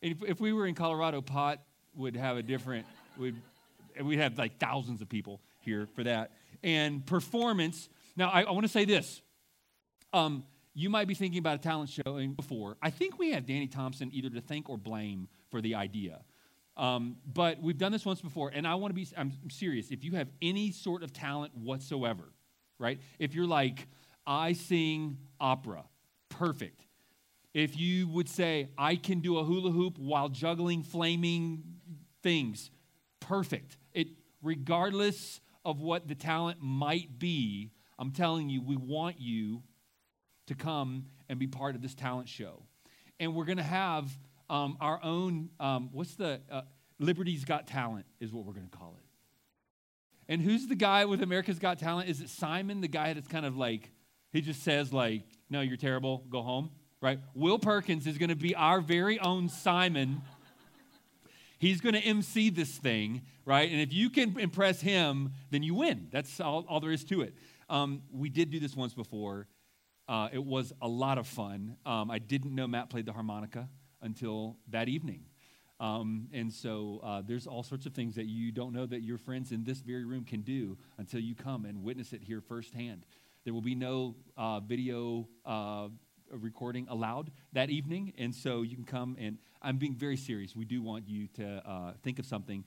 [0.00, 1.60] if, if we were in Colorado, pot
[1.94, 2.86] would have a different,
[3.18, 3.36] would
[4.02, 6.32] we'd have like thousands of people here for that.
[6.62, 7.88] And performance.
[8.16, 9.20] Now, I, I want to say this.
[10.12, 12.76] Um, you might be thinking about a talent show before.
[12.80, 16.20] I think we have Danny Thompson either to thank or blame for the idea.
[16.76, 19.90] Um, but we've done this once before, and I want to be, I'm serious.
[19.90, 22.32] If you have any sort of talent whatsoever,
[22.78, 23.00] right?
[23.18, 23.88] If you're like,
[24.24, 25.82] I sing opera,
[26.28, 26.84] perfect.
[27.54, 31.62] If you would say, I can do a hula hoop while juggling flaming
[32.22, 32.70] things,
[33.20, 33.76] perfect.
[33.92, 34.08] It,
[34.42, 39.62] regardless of what the talent might be, I'm telling you, we want you
[40.46, 42.62] to come and be part of this talent show.
[43.20, 44.10] And we're going to have
[44.48, 46.62] um, our own, um, what's the, uh,
[46.98, 49.04] Liberty's Got Talent is what we're going to call it.
[50.32, 52.08] And who's the guy with America's Got Talent?
[52.08, 53.90] Is it Simon, the guy that's kind of like,
[54.32, 56.70] he just says, like, no, you're terrible, go home,
[57.00, 57.20] right?
[57.34, 60.22] Will Perkins is going to be our very own Simon.
[61.58, 63.70] He's going to MC this thing, right?
[63.70, 66.08] And if you can impress him, then you win.
[66.10, 67.34] That's all, all there is to it.
[67.68, 69.48] Um, we did do this once before.
[70.08, 71.76] Uh, it was a lot of fun.
[71.84, 73.68] Um, I didn't know Matt played the harmonica
[74.00, 75.24] until that evening.
[75.80, 79.18] Um, and so uh, there's all sorts of things that you don't know that your
[79.18, 83.04] friends in this very room can do until you come and witness it here firsthand.
[83.44, 85.88] There will be no uh, video uh,
[86.30, 90.54] recording allowed that evening, and so you can come and I'm being very serious.
[90.54, 92.64] We do want you to uh, think of something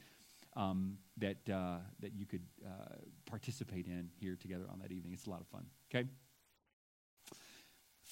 [0.56, 2.95] um, that uh, that you could uh,
[3.26, 5.14] participate in here together on that evening.
[5.14, 5.66] It's a lot of fun.
[5.94, 6.08] Okay.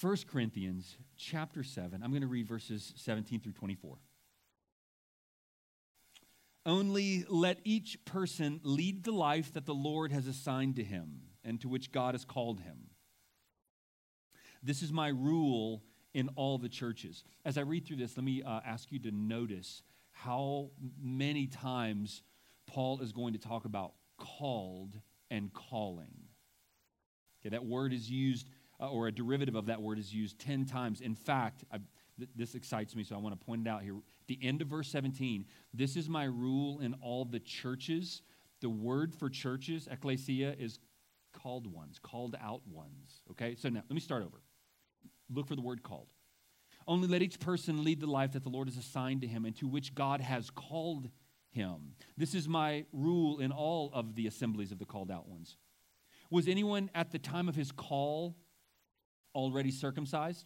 [0.02, 2.02] 1 Corinthians chapter 7.
[2.02, 3.98] I'm going to read verses 17 through 24.
[6.66, 11.60] Only let each person lead the life that the Lord has assigned to him and
[11.62, 12.89] to which God has called him.
[14.64, 17.24] This is my rule in all the churches.
[17.46, 20.72] As I read through this, let me uh, ask you to notice how
[21.02, 22.24] many times
[22.68, 25.00] Paul is going to talk about called
[25.32, 26.14] and calling.
[27.42, 28.50] Okay, that word is used
[28.80, 31.02] uh, or a derivative of that word is used 10 times.
[31.02, 31.80] In fact, I,
[32.18, 33.96] th- this excites me, so I want to point it out here.
[33.96, 38.22] At the end of verse 17, this is my rule in all the churches.
[38.62, 40.80] The word for churches, ecclesia, is
[41.34, 43.22] called ones, called out ones.
[43.32, 44.42] Okay, so now let me start over.
[45.30, 46.08] Look for the word called.
[46.88, 49.56] Only let each person lead the life that the Lord has assigned to him and
[49.58, 51.10] to which God has called
[51.52, 51.94] him.
[52.18, 55.58] This is my rule in all of the assemblies of the called out ones.
[56.32, 58.36] Was anyone at the time of his call
[59.36, 60.46] already circumcised?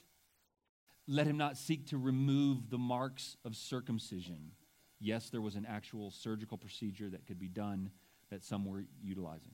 [1.07, 4.51] Let him not seek to remove the marks of circumcision.
[4.99, 7.91] Yes, there was an actual surgical procedure that could be done
[8.29, 9.53] that some were utilizing.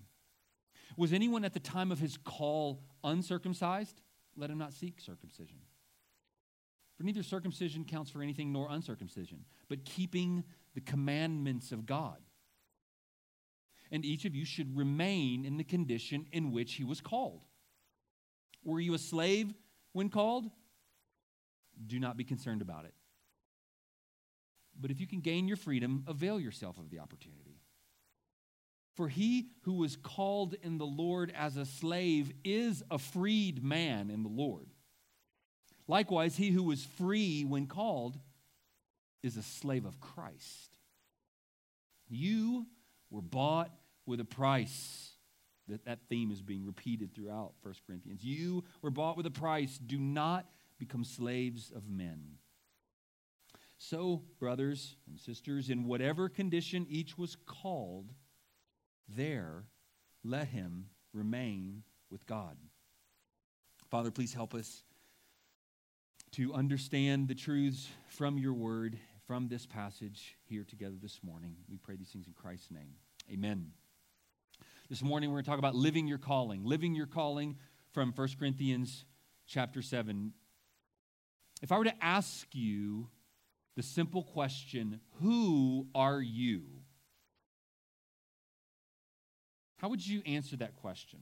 [0.96, 4.02] Was anyone at the time of his call uncircumcised?
[4.40, 5.58] Let him not seek circumcision.
[6.96, 10.46] For neither circumcision counts for anything nor uncircumcision, but keeping
[10.76, 12.18] the commandments of God.
[13.92, 17.42] And each of you should remain in the condition in which he was called.
[18.64, 19.54] Were you a slave
[19.94, 20.46] when called?
[21.86, 22.94] Do not be concerned about it.
[24.80, 27.60] But if you can gain your freedom, avail yourself of the opportunity.
[29.00, 34.10] For he who was called in the Lord as a slave is a freed man
[34.10, 34.68] in the Lord.
[35.88, 38.20] Likewise, he who was free when called
[39.24, 40.76] is a slave of Christ.
[42.10, 42.66] You
[43.10, 43.72] were bought
[44.06, 45.12] with a price.
[45.70, 48.22] That, that theme is being repeated throughout 1 Corinthians.
[48.22, 49.78] You were bought with a price.
[49.78, 50.46] Do not
[50.78, 52.22] become slaves of men.
[53.78, 58.12] So, brothers and sisters, in whatever condition each was called,
[59.16, 59.66] there
[60.24, 62.58] let him remain with God.
[63.90, 64.84] Father, please help us
[66.32, 71.56] to understand the truths from your word, from this passage here together this morning.
[71.70, 72.96] We pray these things in Christ's name.
[73.32, 73.72] Amen.
[74.90, 76.64] This morning we're going to talk about living your calling.
[76.64, 77.58] Living your calling
[77.92, 79.06] from 1 Corinthians
[79.48, 80.34] chapter 7.
[81.62, 83.08] If I were to ask you
[83.76, 86.64] the simple question, who are you?
[89.80, 91.20] How would you answer that question?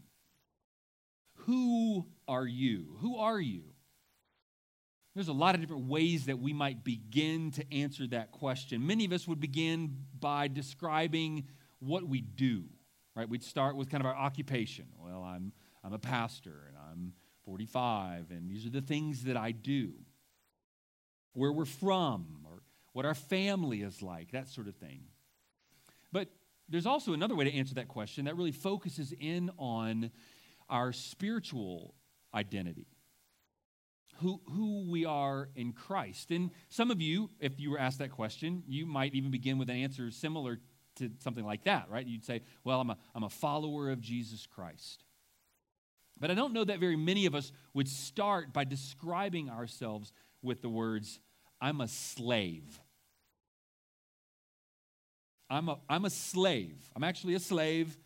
[1.46, 2.98] Who are you?
[3.00, 3.64] Who are you?
[5.16, 8.86] There's a lot of different ways that we might begin to answer that question.
[8.86, 11.48] Many of us would begin by describing
[11.80, 12.66] what we do
[13.18, 13.28] right?
[13.28, 14.86] We'd start with kind of our occupation.
[15.04, 15.52] Well, I'm,
[15.84, 17.14] I'm a pastor and I'm
[17.46, 19.94] 45, and these are the things that I do.
[21.34, 22.62] Where we're from, or
[22.94, 25.02] what our family is like, that sort of thing.
[26.12, 26.30] But
[26.70, 30.12] there's also another way to answer that question that really focuses in on
[30.70, 31.94] our spiritual
[32.34, 32.88] identity.
[34.20, 36.32] who, who we are in Christ.
[36.32, 39.70] And some of you, if you were asked that question, you might even begin with
[39.70, 40.60] an answer similar
[40.96, 42.06] to something like that, right?
[42.06, 45.04] You'd say, Well, I'm a, I'm a follower of Jesus Christ.
[46.20, 50.12] But I don't know that very many of us would start by describing ourselves
[50.42, 51.20] with the words,
[51.62, 52.80] I'm a slave.
[55.50, 56.78] I'm a, I'm a slave.
[56.96, 57.98] I'm actually a slave.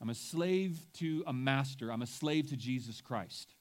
[0.00, 1.90] I'm a slave to a master.
[1.90, 3.54] I'm a slave to Jesus Christ.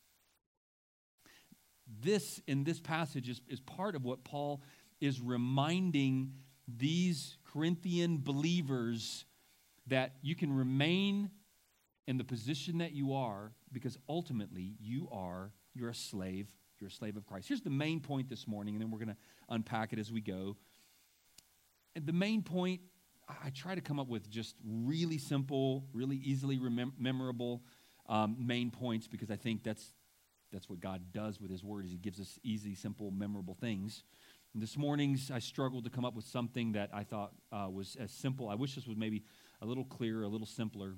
[2.01, 4.61] This, in this passage, is, is part of what Paul
[4.99, 6.33] is reminding
[6.67, 9.25] these Corinthian believers
[9.87, 11.29] that you can remain
[12.07, 16.47] in the position that you are because ultimately you are you're a slave
[16.79, 19.09] you're a slave of christ here's the main point this morning and then we're going
[19.09, 19.17] to
[19.49, 20.55] unpack it as we go
[21.95, 22.81] and the main point
[23.43, 27.63] I try to come up with just really simple, really easily remem- memorable
[28.07, 29.93] um, main points because I think that's,
[30.51, 34.03] that's what God does with His Word is He gives us easy, simple, memorable things.
[34.53, 37.95] And this morning's, I struggled to come up with something that I thought uh, was
[37.99, 38.49] as simple.
[38.49, 39.23] I wish this was maybe
[39.61, 40.95] a little clearer, a little simpler.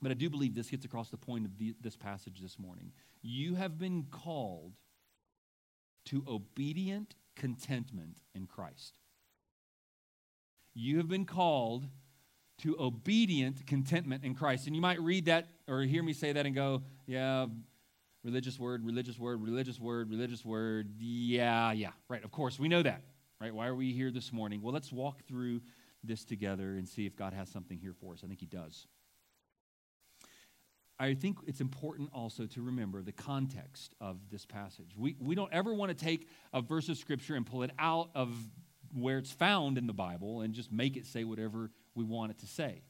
[0.00, 2.92] But I do believe this gets across the point of the, this passage this morning.
[3.20, 4.72] You have been called
[6.06, 8.98] to obedient contentment in Christ.
[10.74, 11.86] You have been called
[12.62, 14.66] to obedient contentment in Christ.
[14.66, 17.46] And you might read that or hear me say that and go, yeah,
[18.24, 20.90] religious word, religious word, religious word, religious word.
[20.98, 22.24] Yeah, yeah, right.
[22.24, 23.02] Of course, we know that,
[23.40, 23.52] right?
[23.52, 24.62] Why are we here this morning?
[24.62, 25.60] Well, let's walk through
[26.04, 28.20] this together and see if God has something here for us.
[28.24, 28.86] I think He does.
[30.98, 34.94] I think it's important also to remember the context of this passage.
[34.96, 38.10] We, we don't ever want to take a verse of Scripture and pull it out
[38.14, 38.36] of
[38.92, 42.38] where it's found in the Bible and just make it say whatever we want it
[42.38, 42.82] to say.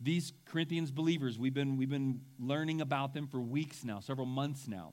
[0.00, 4.66] These Corinthians believers, we've been, we've been learning about them for weeks now, several months
[4.68, 4.92] now.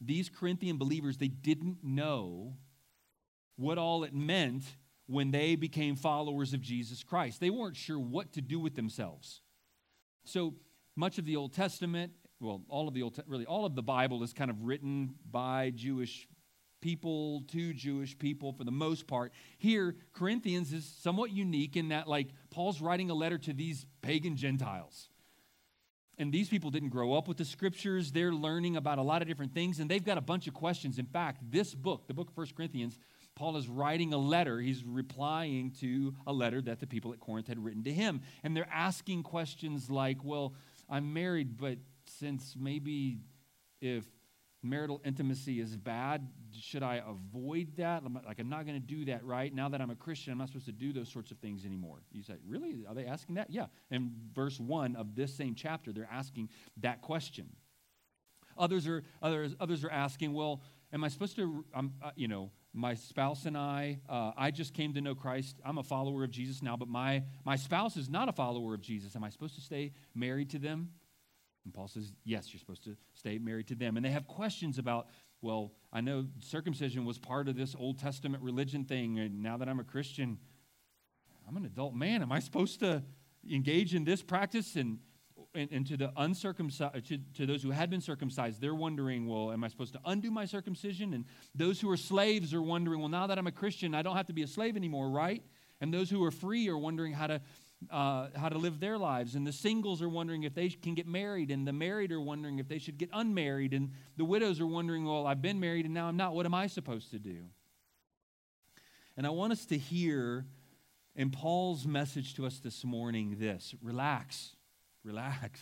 [0.00, 2.54] These Corinthian believers, they didn't know
[3.56, 4.64] what all it meant
[5.06, 7.40] when they became followers of Jesus Christ.
[7.40, 9.42] They weren't sure what to do with themselves.
[10.24, 10.54] So
[10.96, 14.22] much of the Old Testament, well, all of the Old, really all of the Bible
[14.22, 16.26] is kind of written by Jewish
[16.80, 19.32] people to Jewish people for the most part.
[19.58, 24.36] Here, Corinthians is somewhat unique in that, like, Paul's writing a letter to these pagan
[24.36, 25.08] Gentiles.
[26.18, 28.12] And these people didn't grow up with the scriptures.
[28.12, 30.98] They're learning about a lot of different things, and they've got a bunch of questions.
[30.98, 32.98] In fact, this book, the book of First Corinthians,
[33.34, 34.60] Paul is writing a letter.
[34.60, 38.20] He's replying to a letter that the people at Corinth had written to him.
[38.42, 40.52] And they're asking questions like, well,
[40.90, 43.20] I'm married, but since maybe
[43.80, 44.04] if
[44.62, 46.28] marital intimacy is bad.
[46.52, 48.02] Should I avoid that?
[48.26, 49.54] Like, I'm not going to do that, right?
[49.54, 51.98] Now that I'm a Christian, I'm not supposed to do those sorts of things anymore.
[52.12, 52.84] You say, really?
[52.86, 53.50] Are they asking that?
[53.50, 53.66] Yeah.
[53.90, 57.48] In verse 1 of this same chapter, they're asking that question.
[58.58, 60.60] Others are, others, others are asking, well,
[60.92, 61.82] am I supposed to, uh,
[62.14, 65.56] you know, my spouse and I, uh, I just came to know Christ.
[65.64, 68.80] I'm a follower of Jesus now, but my, my spouse is not a follower of
[68.80, 69.16] Jesus.
[69.16, 70.90] Am I supposed to stay married to them?
[71.64, 73.96] And Paul says, yes, you're supposed to stay married to them.
[73.96, 75.08] And they have questions about,
[75.42, 79.18] well, I know circumcision was part of this Old Testament religion thing.
[79.18, 80.38] And now that I'm a Christian,
[81.46, 82.22] I'm an adult man.
[82.22, 83.02] Am I supposed to
[83.50, 84.76] engage in this practice?
[84.76, 84.98] And,
[85.54, 89.52] and, and to the uncircumcised, to, to those who had been circumcised, they're wondering, well,
[89.52, 91.12] am I supposed to undo my circumcision?
[91.12, 91.24] And
[91.54, 94.26] those who are slaves are wondering, well, now that I'm a Christian, I don't have
[94.26, 95.42] to be a slave anymore, right?
[95.80, 97.40] And those who are free are wondering how to
[97.90, 99.34] uh, how to live their lives.
[99.34, 101.50] And the singles are wondering if they can get married.
[101.50, 103.72] And the married are wondering if they should get unmarried.
[103.72, 106.34] And the widows are wondering, well, I've been married and now I'm not.
[106.34, 107.38] What am I supposed to do?
[109.16, 110.46] And I want us to hear
[111.16, 114.56] in Paul's message to us this morning this relax,
[115.04, 115.60] relax.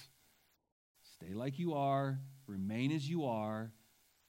[1.15, 3.73] Stay like you are, remain as you are.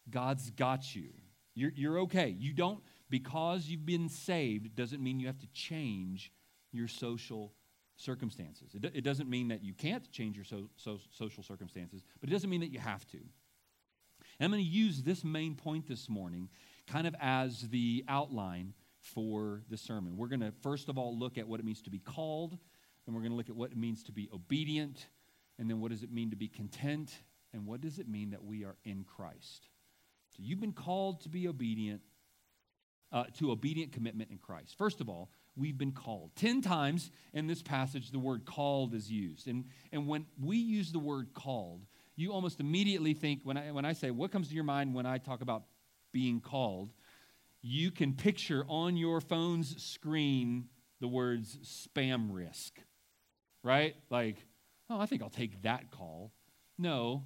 [0.09, 1.09] God's got you.
[1.53, 2.29] You're, you're okay.
[2.29, 6.31] You don't, because you've been saved, doesn't mean you have to change
[6.71, 7.53] your social
[7.99, 8.73] circumstances.
[8.73, 12.33] It, it doesn't mean that you can't change your so, so, social circumstances, but it
[12.33, 13.17] doesn't mean that you have to.
[13.17, 16.49] And I'm going to use this main point this morning
[16.87, 20.17] kind of as the outline for the sermon.
[20.17, 22.57] We're going to, first of all, look at what it means to be called,
[23.05, 25.07] and we're going to look at what it means to be obedient,
[25.57, 27.13] and then what does it mean to be content,
[27.53, 29.67] and what does it mean that we are in Christ.
[30.35, 32.01] So you've been called to be obedient,
[33.11, 34.77] uh, to obedient commitment in Christ.
[34.77, 36.31] First of all, we've been called.
[36.35, 39.47] Ten times in this passage, the word called is used.
[39.47, 43.85] And, and when we use the word called, you almost immediately think, when I, when
[43.85, 45.63] I say, what comes to your mind when I talk about
[46.11, 46.91] being called?
[47.61, 50.69] You can picture on your phone's screen
[51.01, 52.79] the words spam risk,
[53.63, 53.95] right?
[54.09, 54.37] Like,
[54.89, 56.31] oh, I think I'll take that call.
[56.77, 57.25] No,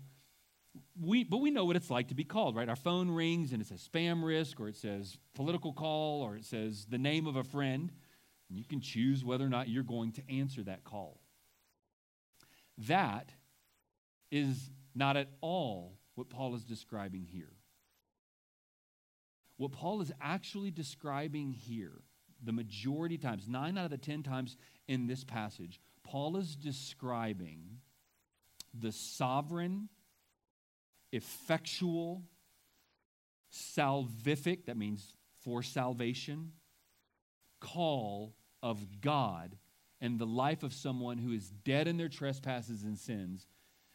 [0.99, 2.67] we, but we know what it's like to be called, right?
[2.67, 6.45] Our phone rings and it says spam risk, or it says political call, or it
[6.45, 7.91] says the name of a friend.
[8.49, 11.19] You can choose whether or not you're going to answer that call.
[12.77, 13.31] That
[14.31, 17.53] is not at all what Paul is describing here.
[19.57, 22.01] What Paul is actually describing here,
[22.43, 24.57] the majority times, nine out of the ten times
[24.87, 27.77] in this passage, Paul is describing
[28.77, 29.89] the sovereign,
[31.11, 32.23] effectual,
[33.51, 36.53] salvific, that means for salvation,
[37.63, 39.55] call of God
[40.01, 43.47] and the life of someone who is dead in their trespasses and sins,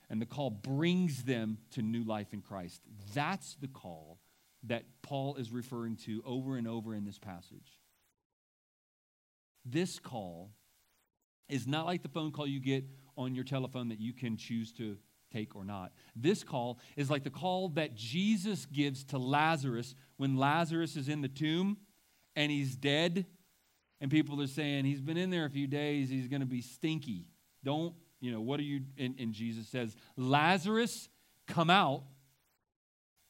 [0.08, 2.80] and the call brings them to new life in Christ.
[3.14, 4.18] That's the call
[4.64, 7.78] that Paul is referring to over and over in this passage.
[9.66, 10.50] This call
[11.48, 12.84] is not like the phone call you get
[13.16, 14.96] on your telephone that you can choose to
[15.30, 15.92] take or not.
[16.16, 21.20] This call is like the call that Jesus gives to Lazarus when Lazarus is in
[21.20, 21.76] the tomb
[22.34, 23.26] and he's dead,
[24.00, 26.60] and people are saying, He's been in there a few days, he's going to be
[26.60, 27.26] stinky.
[27.64, 28.82] Don't, you know, what are you?
[28.96, 31.08] And, and Jesus says, Lazarus,
[31.46, 32.04] come out.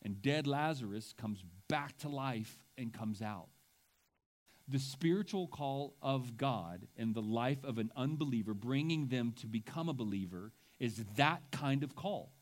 [0.02, 3.48] And dead Lazarus comes back to life and comes out
[4.68, 9.88] the spiritual call of God in the life of an unbeliever, bringing them to become
[9.88, 12.32] a believer, is that kind of call.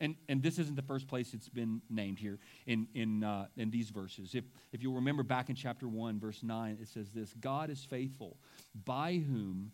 [0.00, 3.70] And, and this isn't the first place it's been named here in, in, uh, in
[3.70, 4.34] these verses.
[4.34, 7.84] If, if you'll remember back in chapter 1, verse 9, it says this God is
[7.84, 8.38] faithful,
[8.84, 9.70] by whom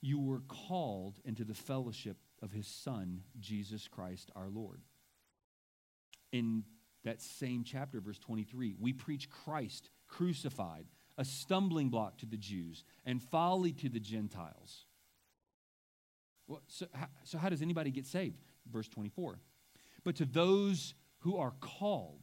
[0.00, 4.82] you were called into the fellowship of his Son, Jesus Christ our Lord.
[6.30, 6.64] In
[7.04, 10.86] that same chapter, verse 23, we preach Christ crucified,
[11.18, 14.86] a stumbling block to the Jews, and folly to the Gentiles.
[16.46, 16.86] Well, so,
[17.24, 18.42] so how does anybody get saved?
[18.70, 19.38] Verse 24.
[20.04, 22.20] But to those who are called,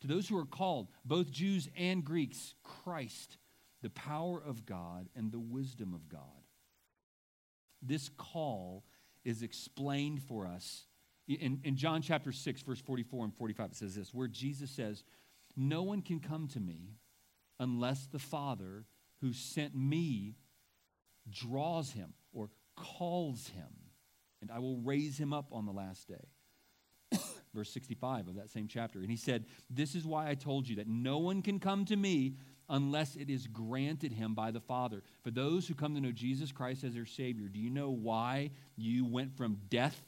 [0.00, 3.36] to those who are called, both Jews and Greeks, Christ,
[3.82, 6.20] the power of God and the wisdom of God.
[7.82, 8.84] This call
[9.24, 10.86] is explained for us
[11.28, 13.70] in, in John chapter 6, verse 44 and 45.
[13.70, 15.04] It says this, where Jesus says,
[15.56, 16.96] no one can come to me
[17.60, 18.86] unless the Father
[19.20, 20.36] who sent me
[21.30, 23.68] draws him or calls him,
[24.42, 27.18] and I will raise him up on the last day.
[27.54, 28.98] Verse 65 of that same chapter.
[28.98, 31.96] And he said, This is why I told you that no one can come to
[31.96, 32.34] me
[32.68, 35.02] unless it is granted him by the Father.
[35.22, 38.50] For those who come to know Jesus Christ as their Savior, do you know why
[38.76, 40.00] you went from death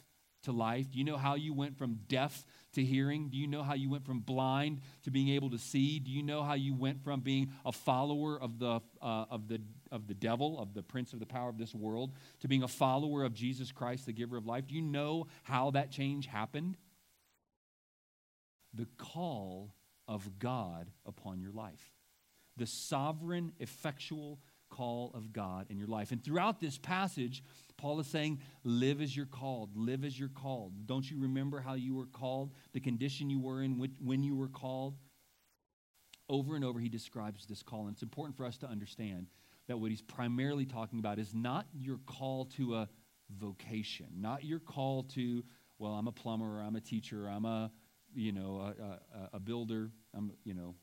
[0.44, 0.90] to life?
[0.90, 3.28] Do you know how you went from deaf to hearing?
[3.28, 5.98] Do you know how you went from blind to being able to see?
[5.98, 9.60] Do you know how you went from being a follower of the, uh, of the,
[9.94, 12.68] of the devil, of the prince of the power of this world, to being a
[12.68, 14.66] follower of Jesus Christ, the giver of life?
[14.66, 16.76] Do you know how that change happened?
[18.74, 19.74] The call
[20.08, 21.92] of God upon your life.
[22.56, 26.10] The sovereign, effectual call of God in your life.
[26.10, 27.44] And throughout this passage,
[27.76, 29.70] Paul is saying, Live as you're called.
[29.76, 30.86] Live as you're called.
[30.86, 34.48] Don't you remember how you were called, the condition you were in when you were
[34.48, 34.96] called?
[36.28, 37.86] Over and over, he describes this call.
[37.86, 39.28] And it's important for us to understand
[39.68, 42.88] that what he's primarily talking about is not your call to a
[43.30, 45.42] vocation, not your call to,
[45.78, 47.70] well, I'm a plumber, I'm a teacher, I'm a,
[48.14, 50.74] you know, a, a, a builder, I'm, you know,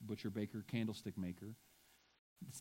[0.00, 1.54] butcher, baker, candlestick maker.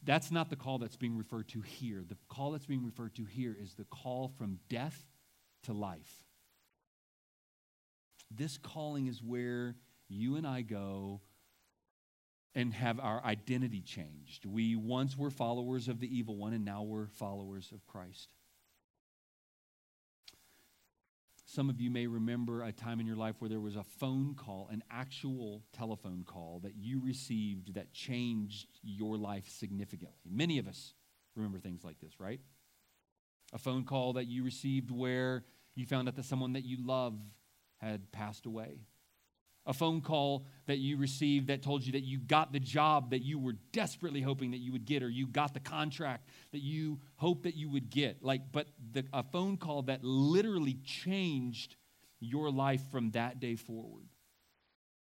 [0.04, 2.04] That's not the call that's being referred to here.
[2.06, 5.06] The call that's being referred to here is the call from death
[5.64, 6.26] to life.
[8.30, 9.76] This calling is where
[10.10, 11.22] you and I go
[12.56, 14.46] and have our identity changed.
[14.46, 18.30] We once were followers of the evil one, and now we're followers of Christ.
[21.46, 24.36] Some of you may remember a time in your life where there was a phone
[24.36, 30.30] call, an actual telephone call that you received that changed your life significantly.
[30.30, 30.94] Many of us
[31.36, 32.40] remember things like this, right?
[33.52, 37.18] A phone call that you received where you found out that someone that you love
[37.78, 38.82] had passed away
[39.70, 43.22] a phone call that you received that told you that you got the job that
[43.22, 47.00] you were desperately hoping that you would get or you got the contract that you
[47.18, 48.24] hoped that you would get.
[48.24, 51.76] Like but the, a phone call that literally changed
[52.20, 54.08] your life from that day forward.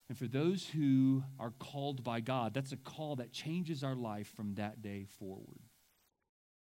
[0.08, 4.32] And for those who are called by god that's a call that changes our life
[4.34, 5.60] from that day forward.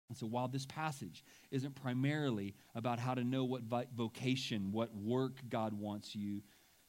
[0.10, 3.62] And so while this passage isn't primarily about how to know what
[3.96, 6.42] vocation what work god wants you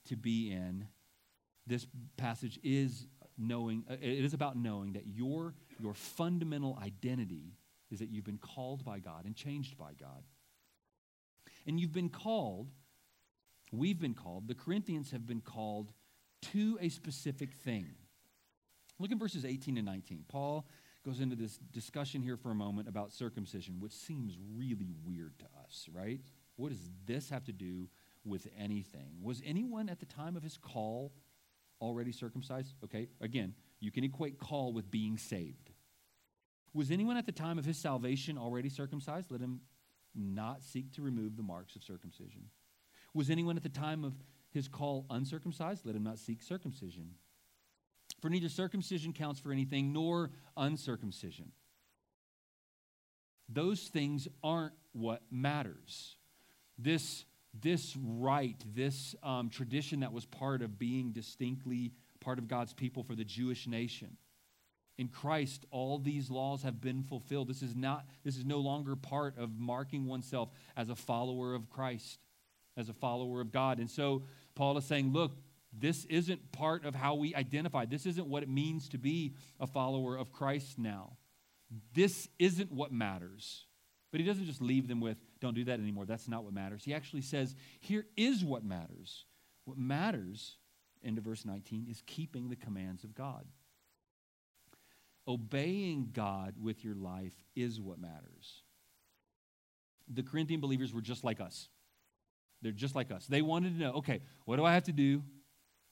[0.07, 0.87] to be in
[1.67, 3.07] this passage is
[3.39, 7.55] knowing uh, it is about knowing that your your fundamental identity
[7.91, 10.25] is that you've been called by God and changed by God.
[11.67, 12.71] And you've been called
[13.73, 15.93] we've been called, the Corinthians have been called
[16.53, 17.87] to a specific thing.
[18.99, 20.25] Look at verses 18 and 19.
[20.29, 20.67] Paul
[21.05, 25.45] goes into this discussion here for a moment about circumcision, which seems really weird to
[25.65, 26.21] us, right?
[26.57, 27.89] What does this have to do
[28.25, 29.19] with anything?
[29.23, 31.13] Was anyone at the time of his call
[31.81, 32.75] already circumcised?
[32.85, 35.71] Okay, again, you can equate call with being saved.
[36.75, 39.31] Was anyone at the time of his salvation already circumcised?
[39.31, 39.61] Let him
[40.15, 42.47] not seek to remove the marks of circumcision.
[43.15, 44.15] Was anyone at the time of
[44.51, 45.87] his call uncircumcised?
[45.87, 47.15] Let him not seek circumcision.
[48.21, 51.53] For neither circumcision counts for anything nor uncircumcision.
[53.49, 56.17] Those things aren't what matters.
[56.79, 57.25] This,
[57.63, 63.03] this right, this um, tradition that was part of being distinctly part of God's people
[63.03, 64.17] for the Jewish nation.
[64.99, 67.49] In Christ, all these laws have been fulfilled.
[67.49, 71.69] This is not, this is no longer part of marking oneself as a follower of
[71.69, 72.19] Christ,
[72.77, 73.79] as a follower of God.
[73.79, 74.23] And so
[74.55, 75.33] Paul is saying, look,
[75.79, 77.85] this isn't part of how we identify.
[77.85, 81.19] This isn't what it means to be a follower of Christ now.
[81.93, 83.67] This isn't what matters.
[84.11, 86.07] But he doesn't just leave them with, don't do that anymore.
[86.07, 86.85] That's not what matters.
[86.85, 89.25] He actually says, here is what matters.
[89.65, 90.57] What matters,
[91.03, 93.45] into verse 19, is keeping the commands of God.
[95.29, 98.63] Obeying God with your life is what matters.
[100.09, 101.69] The Corinthian believers were just like us.
[102.63, 103.27] They're just like us.
[103.27, 105.23] They wanted to know okay, what do I have to do?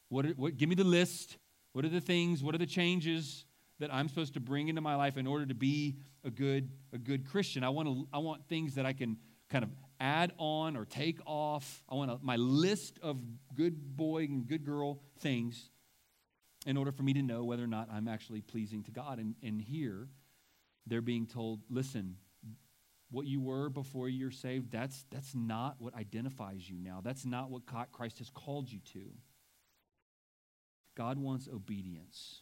[0.08, 1.36] What, are, what, give me the list.
[1.72, 2.42] What are the things?
[2.42, 3.44] What are the changes
[3.80, 6.98] that I'm supposed to bring into my life in order to be a good, a
[6.98, 7.64] good Christian?
[7.64, 9.16] I want, to, I want things that I can
[9.50, 9.70] kind of
[10.00, 11.82] add on or take off.
[11.88, 13.18] I want a, my list of
[13.54, 15.70] good boy and good girl things
[16.66, 19.18] in order for me to know whether or not I'm actually pleasing to God.
[19.18, 20.08] And, and here,
[20.86, 22.16] they're being told, listen,
[23.10, 27.00] what you were before you're saved, that's, that's not what identifies you now.
[27.02, 29.10] That's not what Christ has called you to.
[30.96, 32.40] God wants obedience.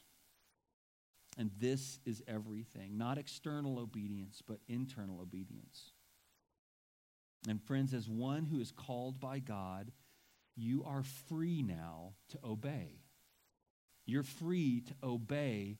[1.39, 2.99] And this is everything.
[2.99, 5.92] Not external obedience, but internal obedience.
[7.49, 9.91] And friends, as one who is called by God,
[10.57, 13.01] you are free now to obey.
[14.07, 15.79] You're free to obey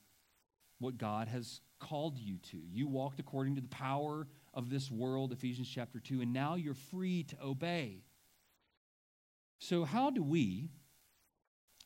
[0.79, 2.57] what God has called you to.
[2.57, 6.73] You walked according to the power of this world, Ephesians chapter 2, and now you're
[6.73, 8.03] free to obey.
[9.59, 10.69] So, how do we,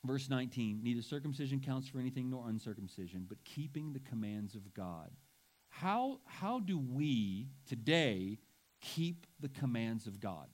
[0.07, 5.11] Verse 19 Neither circumcision counts for anything nor uncircumcision, but keeping the commands of God.
[5.69, 8.39] How, how do we today
[8.81, 10.47] keep the commands of God?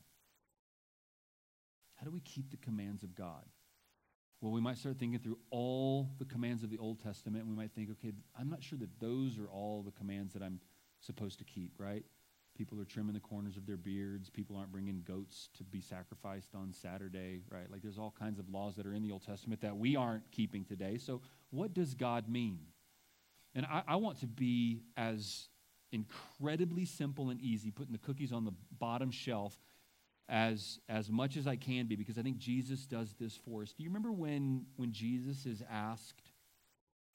[1.95, 3.45] How do we keep the commands of God?
[4.41, 7.55] Well, we might start thinking through all the commands of the Old Testament, and we
[7.55, 10.59] might think, okay, I'm not sure that those are all the commands that I'm
[10.99, 12.03] supposed to keep, right?
[12.57, 14.29] People are trimming the corners of their beards.
[14.29, 17.71] People aren't bringing goats to be sacrificed on Saturday, right?
[17.71, 20.29] Like there's all kinds of laws that are in the Old Testament that we aren't
[20.31, 20.97] keeping today.
[20.97, 22.59] So, what does God mean?
[23.55, 25.47] And I, I want to be as
[25.93, 29.57] incredibly simple and easy, putting the cookies on the bottom shelf
[30.27, 33.73] as, as much as I can be, because I think Jesus does this for us.
[33.73, 36.31] Do you remember when, when Jesus is asked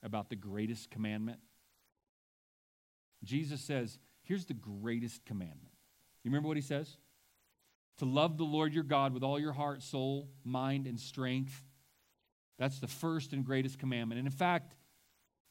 [0.02, 1.40] about the greatest commandment?
[3.24, 5.72] Jesus says, Here's the greatest commandment.
[6.22, 6.98] You remember what he says?
[7.98, 11.62] To love the Lord your God with all your heart, soul, mind, and strength.
[12.58, 14.18] That's the first and greatest commandment.
[14.18, 14.74] And in fact,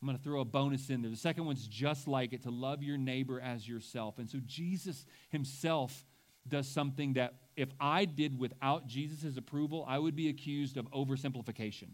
[0.01, 1.09] I'm going to throw a bonus in there.
[1.09, 4.19] The second one's just like it to love your neighbor as yourself.
[4.19, 6.05] And so Jesus himself
[6.47, 11.89] does something that if I did without Jesus' approval, I would be accused of oversimplification.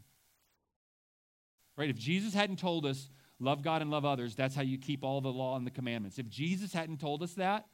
[1.78, 1.90] Right?
[1.90, 3.10] If Jesus hadn't told us
[3.44, 4.36] love God and love others.
[4.36, 6.18] That's how you keep all the law and the commandments.
[6.18, 7.66] If Jesus hadn't told us that,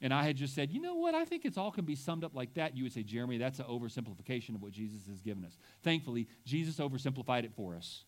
[0.00, 2.24] and I had just said, you know what, I think it's all can be summed
[2.24, 5.44] up like that, you would say, Jeremy, that's an oversimplification of what Jesus has given
[5.44, 5.56] us.
[5.82, 8.04] Thankfully, Jesus oversimplified it for us.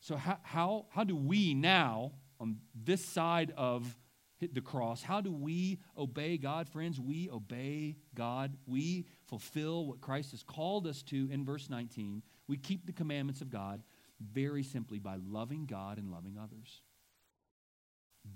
[0.00, 3.96] So, how, how, how do we now, on this side of
[4.40, 7.00] the cross, how do we obey God, friends?
[7.00, 8.56] We obey God.
[8.66, 12.22] We fulfill what Christ has called us to in verse 19.
[12.46, 13.82] We keep the commandments of God
[14.20, 16.82] very simply by loving God and loving others.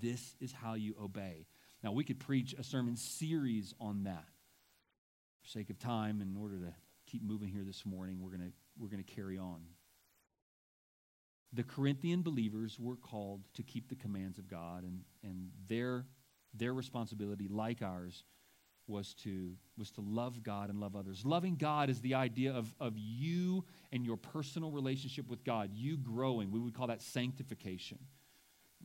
[0.01, 1.47] This is how you obey.
[1.83, 4.25] Now, we could preach a sermon series on that.
[5.41, 6.73] For sake of time, in order to
[7.05, 9.61] keep moving here this morning, we're going we're going to carry on.
[11.53, 16.05] The Corinthian believers were called to keep the commands of God, and, and their,
[16.53, 18.23] their responsibility, like ours,
[18.87, 21.25] was to, was to love God and love others.
[21.25, 25.95] Loving God is the idea of, of you and your personal relationship with God, you
[25.97, 26.51] growing.
[26.51, 27.99] We would call that sanctification.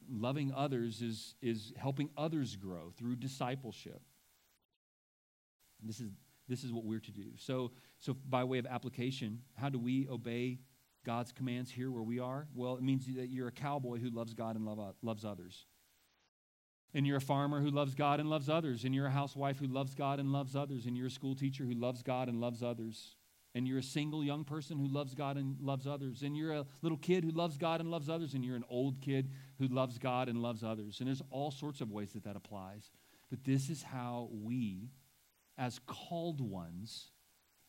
[0.09, 4.01] Loving others is, is helping others grow through discipleship.
[5.83, 6.11] This is,
[6.49, 7.31] this is what we're to do.
[7.37, 10.59] So, so by way of application, how do we obey
[11.05, 12.47] God's commands here where we are?
[12.55, 15.67] Well, it means that you're a cowboy who loves God and love, loves others.
[16.95, 18.85] And you're a farmer who loves God and loves others.
[18.85, 20.87] And you're a housewife who loves God and loves others.
[20.87, 23.17] And you're a school teacher who loves God and loves others.
[23.55, 26.23] And you're a single young person who loves God and loves others.
[26.23, 28.35] And you're a little kid who loves God and loves others.
[28.35, 31.01] And you're an old kid who loves God and loves others.
[31.01, 32.91] And there's all sorts of ways that that applies.
[33.31, 34.91] But this is how we,
[35.59, 37.11] as called ones,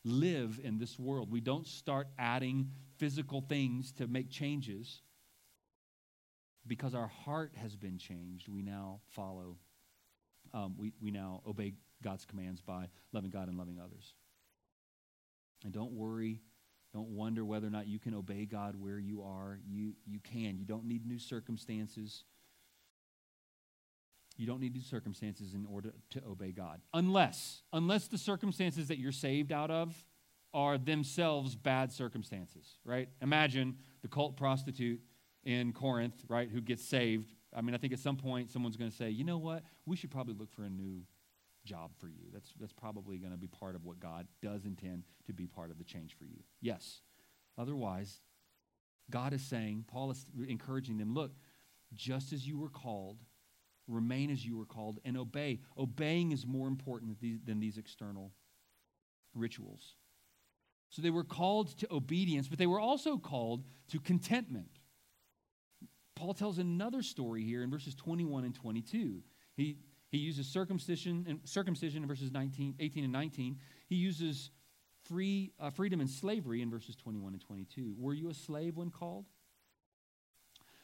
[0.04, 1.32] live in this world.
[1.32, 5.02] We don't start adding physical things to make changes
[6.68, 9.58] because our heart has been changed, we now follow,
[10.54, 14.14] um, we, we now obey God's commands by loving God and loving others.
[15.64, 16.42] And don't worry,
[16.94, 19.60] don't wonder whether or not you can obey God where you are.
[19.68, 20.58] You, you can.
[20.58, 22.24] You don't need new circumstances.
[24.40, 26.80] You don't need these circumstances in order to obey God.
[26.94, 29.94] Unless, unless the circumstances that you're saved out of
[30.54, 33.10] are themselves bad circumstances, right?
[33.22, 35.02] Imagine the cult prostitute
[35.44, 37.34] in Corinth, right, who gets saved.
[37.54, 39.64] I mean, I think at some point someone's going to say, you know what?
[39.86, 41.02] We should probably look for a new
[41.66, 42.30] job for you.
[42.32, 45.70] That's, that's probably going to be part of what God does intend to be part
[45.70, 46.40] of the change for you.
[46.62, 47.02] Yes.
[47.58, 48.22] Otherwise,
[49.10, 51.34] God is saying, Paul is encouraging them, look,
[51.94, 53.18] just as you were called,
[53.90, 55.60] remain as you were called, and obey.
[55.78, 58.32] Obeying is more important than these, external
[59.34, 59.96] rituals.
[60.90, 64.80] So they were called to obedience, but they were also called to contentment.
[66.16, 69.22] Paul tells another story here in verses 21 and 22.
[69.56, 69.78] He,
[70.10, 73.58] he uses circumcision, circumcision in verses 19, 18 and 19.
[73.88, 74.52] He uses
[75.04, 77.96] free, uh, freedom and slavery in verses 21 and 22.
[77.98, 79.26] Were you a slave when called?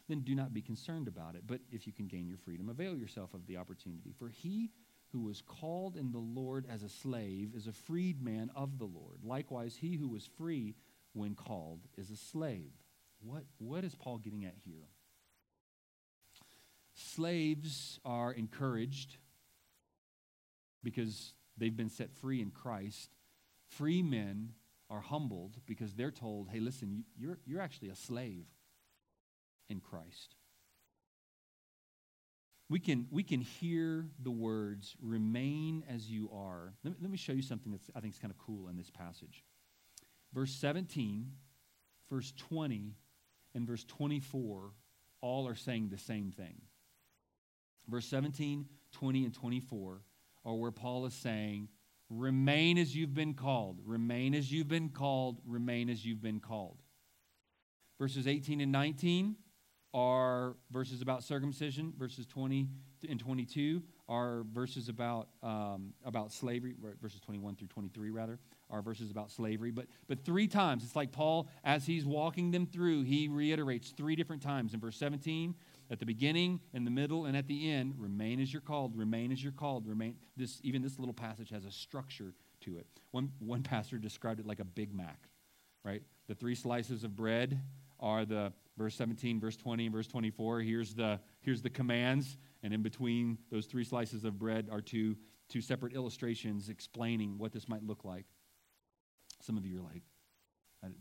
[0.07, 1.43] Then do not be concerned about it.
[1.47, 4.13] But if you can gain your freedom, avail yourself of the opportunity.
[4.17, 4.71] For he
[5.11, 9.19] who was called in the Lord as a slave is a freedman of the Lord.
[9.23, 10.75] Likewise, he who was free
[11.13, 12.71] when called is a slave.
[13.21, 14.89] What, what is Paul getting at here?
[16.93, 19.17] Slaves are encouraged
[20.83, 23.09] because they've been set free in Christ.
[23.67, 24.51] Free men
[24.89, 28.45] are humbled because they're told, hey, listen, you're, you're actually a slave
[29.69, 30.35] in Christ.
[32.67, 36.73] We can, we can hear the words, remain as you are.
[36.83, 38.77] Let me, let me show you something that I think is kind of cool in
[38.77, 39.43] this passage.
[40.33, 41.31] Verse 17,
[42.09, 42.95] verse 20,
[43.53, 44.71] and verse 24
[45.21, 46.61] all are saying the same thing.
[47.87, 50.01] Verse 17, 20, and 24
[50.43, 51.69] are where Paul is saying,
[52.09, 56.77] Remain as you've been called, remain as you've been called, remain as you've been called.
[57.99, 59.35] Verses 18 and 19
[59.95, 61.93] are verses about circumcision.
[61.97, 62.67] Verses 20
[63.07, 66.75] and 22 are verses about, um, about slavery.
[67.01, 68.37] Verses 21 through 23, rather,
[68.69, 69.71] are verses about slavery.
[69.71, 74.17] But, but three times, it's like Paul, as he's walking them through, he reiterates three
[74.17, 74.73] different times.
[74.73, 75.55] In verse 17,
[75.89, 79.31] at the beginning, in the middle, and at the end, remain as you're called, remain
[79.31, 80.17] as you're called, remain.
[80.35, 82.85] This, even this little passage has a structure to it.
[83.11, 85.29] One, one pastor described it like a Big Mac,
[85.85, 86.03] right?
[86.27, 87.61] The three slices of bread
[88.01, 90.61] are the verse 17, verse 20, and verse 24.
[90.61, 95.15] Here's the, here's the commands, and in between those three slices of bread are two,
[95.49, 98.25] two separate illustrations explaining what this might look like.
[99.41, 100.03] Some of you are like,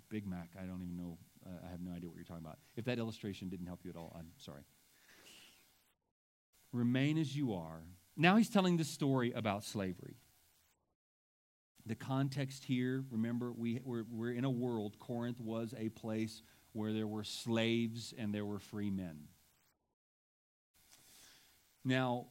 [0.08, 2.58] Big Mac, I don't even know uh, I have no idea what you're talking about.
[2.76, 4.62] If that illustration didn't help you at all, I'm sorry.
[6.72, 7.82] Remain as you are.
[8.16, 10.16] Now he's telling the story about slavery.
[11.87, 16.42] The context here, remember, we, we're, we're in a world, Corinth was a place
[16.74, 19.20] where there were slaves and there were free men.
[21.84, 22.26] Now,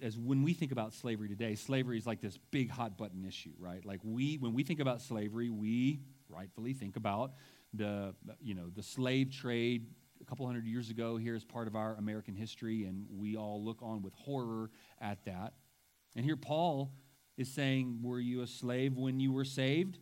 [0.00, 3.52] as when we think about slavery today, slavery is like this big hot button issue,
[3.58, 3.84] right?
[3.84, 7.32] Like we, when we think about slavery, we rightfully think about
[7.74, 9.86] the, you know, the slave trade
[10.20, 13.62] a couple hundred years ago here as part of our American history, and we all
[13.62, 15.54] look on with horror at that.
[16.14, 16.92] And here Paul
[17.36, 19.98] is saying, Were you a slave when you were saved?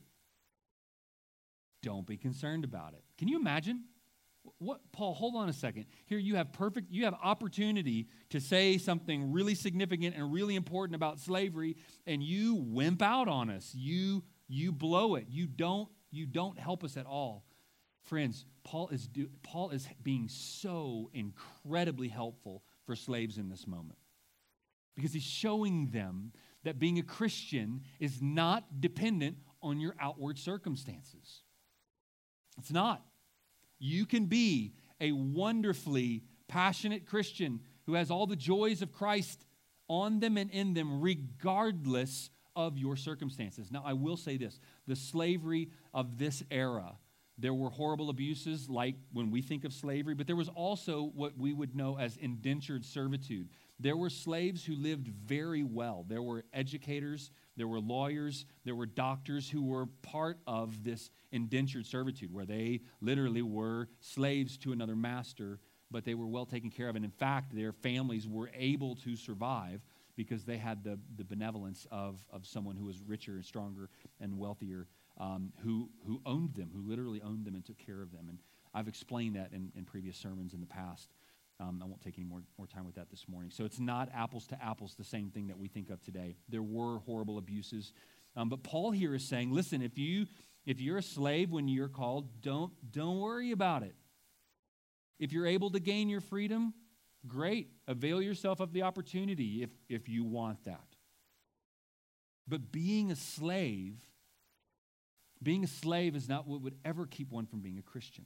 [1.83, 3.03] Don't be concerned about it.
[3.21, 3.85] Can you imagine?
[4.57, 5.85] What Paul, hold on a second.
[6.07, 10.97] Here you have perfect you have opportunity to say something really significant and really important
[10.97, 13.75] about slavery and you wimp out on us.
[13.75, 15.27] You you blow it.
[15.29, 17.45] You don't you don't help us at all.
[18.05, 23.99] Friends, Paul is, do, Paul is being so incredibly helpful for slaves in this moment
[24.97, 26.33] because he's showing them
[26.65, 31.43] that being a Christian is not dependent on your outward circumstances.
[32.59, 33.03] It's not.
[33.81, 39.45] You can be a wonderfully passionate Christian who has all the joys of Christ
[39.89, 43.73] on them and in them, regardless of your circumstances.
[43.73, 46.97] Now, I will say this the slavery of this era,
[47.39, 51.39] there were horrible abuses like when we think of slavery, but there was also what
[51.39, 53.49] we would know as indentured servitude.
[53.79, 56.05] There were slaves who lived very well.
[56.07, 61.87] There were educators, there were lawyers, there were doctors who were part of this indentured
[61.87, 66.89] servitude, where they literally were slaves to another master, but they were well taken care
[66.89, 66.97] of.
[66.97, 69.81] And in fact, their families were able to survive
[70.17, 73.89] because they had the, the benevolence of, of someone who was richer and stronger
[74.21, 74.87] and wealthier,
[75.19, 78.27] um, who, who owned them, who literally owned them and took care of them.
[78.29, 78.39] And
[78.75, 81.15] I've explained that in, in previous sermons in the past.
[81.59, 83.51] Um, I won't take any more, more time with that this morning.
[83.51, 86.37] So it's not apples to apples, the same thing that we think of today.
[86.49, 87.93] There were horrible abuses.
[88.37, 90.27] Um, but Paul here is saying, listen, if, you,
[90.67, 93.95] if you're a slave when you're called, don't, don't worry about it.
[95.19, 96.75] If you're able to gain your freedom,
[97.27, 97.69] great.
[97.89, 100.85] Avail yourself of the opportunity if, if you want that.
[102.49, 104.01] But being a slave,
[105.43, 108.25] being a slave is not what would ever keep one from being a Christian.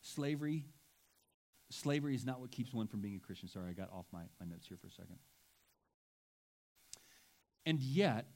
[0.00, 0.66] Slavery,
[1.70, 3.48] slavery is not what keeps one from being a Christian.
[3.48, 5.16] Sorry, I got off my, my notes here for a second.
[7.66, 8.26] And yet,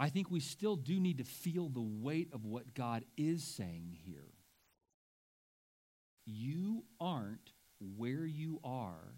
[0.00, 3.98] I think we still do need to feel the weight of what God is saying
[4.02, 4.32] here.
[6.24, 7.52] You aren't
[7.98, 9.12] where you are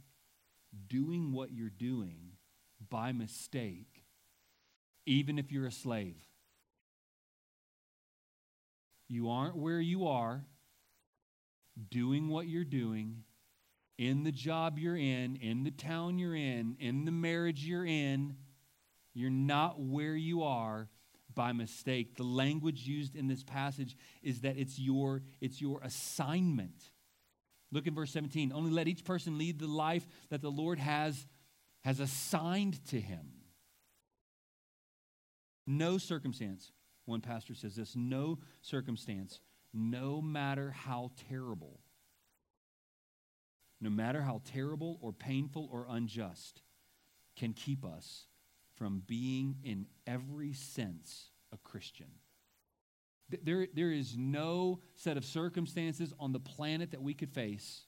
[0.89, 2.33] doing what you're doing
[2.91, 4.03] by mistake,
[5.07, 6.17] even if you're a slave.
[9.09, 10.45] You aren't where you are
[11.91, 13.23] doing what you're doing,
[13.99, 18.35] in the job you're in, in the town you're in, in the marriage you're in,
[19.15, 20.89] you're not where you are
[21.35, 22.17] by mistake.
[22.17, 26.91] The language used in this passage is that it's your, it's your assignment.
[27.71, 28.53] Look in verse 17.
[28.53, 31.27] Only let each person lead the life that the Lord has,
[31.85, 33.33] has assigned to him.
[35.67, 36.73] No circumstance,
[37.05, 39.41] one pastor says this, no circumstance
[39.73, 41.81] no matter how terrible,
[43.81, 46.63] no matter how terrible or painful or unjust,
[47.37, 48.27] can keep us
[48.83, 52.09] from being, in every sense, a Christian.
[53.45, 57.83] There, there is no set of circumstances on the planet that we could face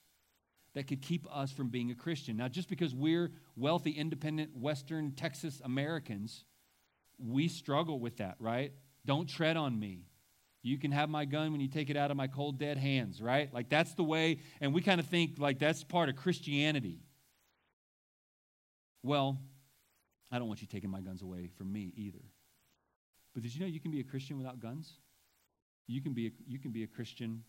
[0.73, 2.37] that could keep us from being a Christian.
[2.37, 6.45] Now, just because we're wealthy, independent, Western Texas Americans,
[7.17, 8.71] we struggle with that, right?
[9.05, 10.05] Don't tread on me.
[10.63, 13.21] You can have my gun when you take it out of my cold, dead hands,
[13.21, 13.53] right?
[13.53, 17.01] Like that's the way, and we kind of think like that's part of Christianity.
[19.03, 19.41] Well,
[20.31, 22.23] I don't want you taking my guns away from me either.
[23.33, 24.93] But did you know you can be a Christian without guns?
[25.87, 27.43] You can be a, you can be a Christian.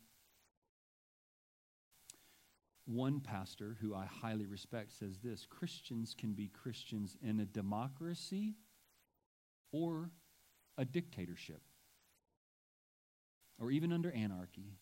[2.85, 8.55] One pastor who I highly respect says this Christians can be Christians in a democracy
[9.73, 10.11] or
[10.79, 11.63] a dictatorship
[13.59, 14.77] or even under anarchy.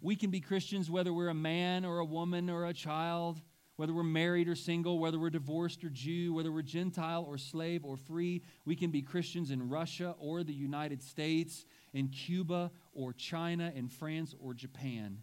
[0.00, 3.40] We can be Christians whether we're a man or a woman or a child,
[3.76, 7.84] whether we're married or single, whether we're divorced or Jew, whether we're Gentile or slave
[7.84, 8.42] or free.
[8.64, 13.88] We can be Christians in Russia or the United States, in Cuba or China, in
[13.88, 15.18] France or Japan.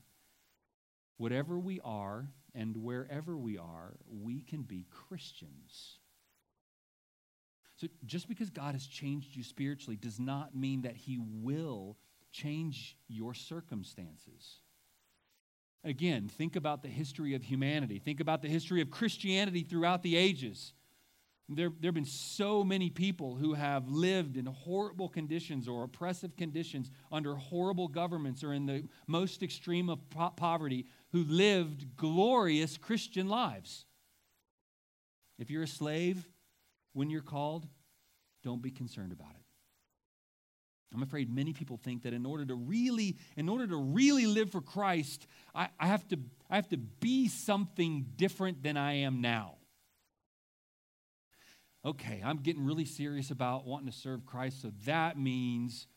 [1.17, 5.99] Whatever we are and wherever we are, we can be Christians.
[7.77, 11.97] So just because God has changed you spiritually does not mean that He will
[12.31, 14.59] change your circumstances.
[15.83, 17.99] Again, think about the history of humanity.
[17.99, 20.73] Think about the history of Christianity throughout the ages.
[21.47, 26.35] There, there have been so many people who have lived in horrible conditions or oppressive
[26.35, 32.77] conditions under horrible governments or in the most extreme of po- poverty who lived glorious
[32.77, 33.85] Christian lives.
[35.39, 36.27] If you're a slave
[36.93, 37.65] when you're called,
[38.43, 39.38] don't be concerned about it.
[40.93, 44.52] I'm afraid many people think that in order to really, in order to really live
[44.52, 49.21] for Christ, I, I, have to, I have to be something different than I am
[49.21, 49.56] now.
[51.86, 55.88] Okay, I'm getting really serious about wanting to serve Christ, so that means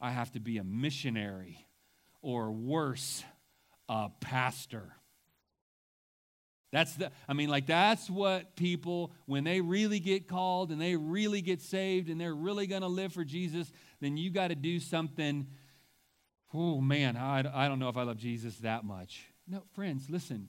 [0.00, 1.66] I have to be a missionary
[2.20, 3.24] or worse,
[3.88, 4.94] a pastor.
[6.72, 10.96] That's the, I mean, like, that's what people, when they really get called and they
[10.96, 14.54] really get saved and they're really going to live for Jesus, then you got to
[14.54, 15.46] do something.
[16.54, 19.26] Oh, man, I, I don't know if I love Jesus that much.
[19.46, 20.48] No, friends, listen.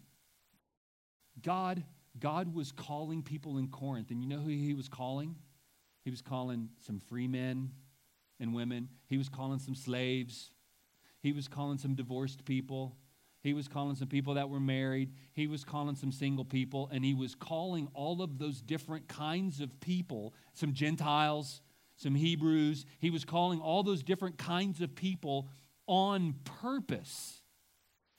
[1.41, 1.83] God,
[2.17, 5.35] God was calling people in Corinth, and you know who he was calling?
[6.05, 7.71] He was calling some free men
[8.39, 10.51] and women, he was calling some slaves,
[11.21, 12.95] he was calling some divorced people.
[13.43, 15.11] He was calling some people that were married.
[15.33, 16.89] He was calling some single people.
[16.91, 21.61] And he was calling all of those different kinds of people, some Gentiles,
[21.97, 22.85] some Hebrews.
[22.99, 25.49] He was calling all those different kinds of people
[25.87, 27.41] on purpose.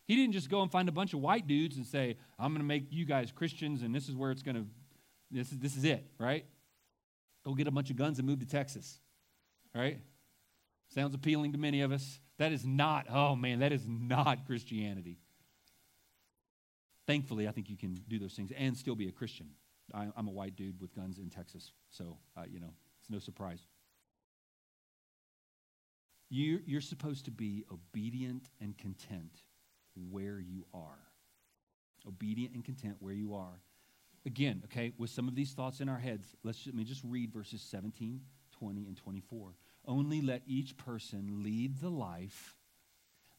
[0.06, 2.60] He didn't just go and find a bunch of white dudes and say, I'm going
[2.60, 4.66] to make you guys Christians and this is where it's going to,
[5.30, 6.44] this is, this is it, right?
[7.46, 9.00] Go get a bunch of guns and move to Texas,
[9.74, 9.98] right?
[10.88, 12.20] Sounds appealing to many of us.
[12.38, 15.18] That is not, oh man, that is not Christianity.
[17.06, 19.50] Thankfully, I think you can do those things and still be a Christian.
[19.92, 23.18] I, am a white dude with guns in Texas, so, uh, you know, it's no
[23.18, 23.60] surprise.
[26.30, 29.42] You, you're supposed to be obedient and content
[30.10, 30.98] where you are.
[32.08, 33.60] Obedient and content where you are.
[34.26, 37.02] Again, okay, with some of these thoughts in our heads, let's just, let me just
[37.04, 38.20] read verses 17,
[38.58, 39.54] 20, and 24.
[39.86, 42.56] Only let each person lead the life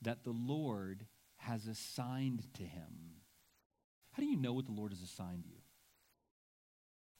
[0.01, 1.05] that the Lord
[1.37, 3.21] has assigned to him.
[4.11, 5.57] How do you know what the Lord has assigned you?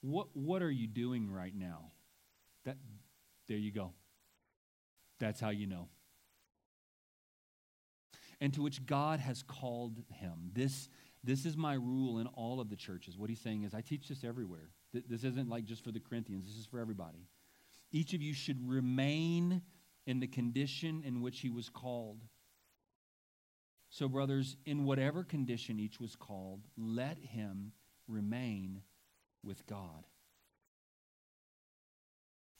[0.01, 1.91] What, what are you doing right now?
[2.63, 2.77] That,
[3.47, 3.93] there you go.
[5.19, 5.89] That's how you know.
[8.39, 10.51] And to which God has called him.
[10.53, 10.89] This,
[11.23, 13.17] this is my rule in all of the churches.
[13.17, 14.69] What he's saying is, I teach this everywhere.
[14.93, 17.27] This isn't like just for the Corinthians, this is for everybody.
[17.95, 19.61] Each of you should remain
[20.05, 22.19] in the condition in which he was called.
[23.89, 27.71] So, brothers, in whatever condition each was called, let him
[28.09, 28.81] remain
[29.45, 30.07] with God.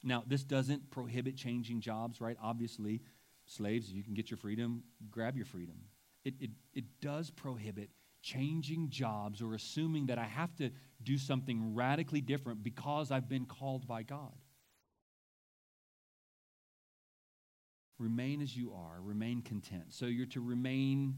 [0.02, 2.38] Now, this doesn't prohibit changing jobs, right?
[2.42, 3.02] Obviously,
[3.46, 5.82] slaves, you can get your freedom, grab your freedom.
[6.24, 7.90] It, it, it does prohibit
[8.22, 10.70] changing jobs or assuming that I have to
[11.04, 14.32] do something radically different because I've been called by God.
[17.98, 19.86] Remain as you are, remain content.
[19.90, 21.16] So you're to remain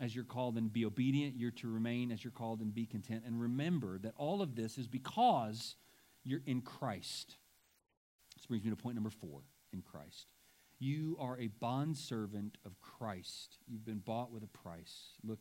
[0.00, 1.36] as you're called and be obedient.
[1.36, 3.24] You're to remain as you're called and be content.
[3.26, 5.76] And remember that all of this is because
[6.24, 7.36] you're in Christ.
[8.36, 10.32] This brings me to point number four in Christ.
[10.78, 13.58] You are a bondservant of Christ.
[13.68, 15.12] You've been bought with a price.
[15.22, 15.40] Look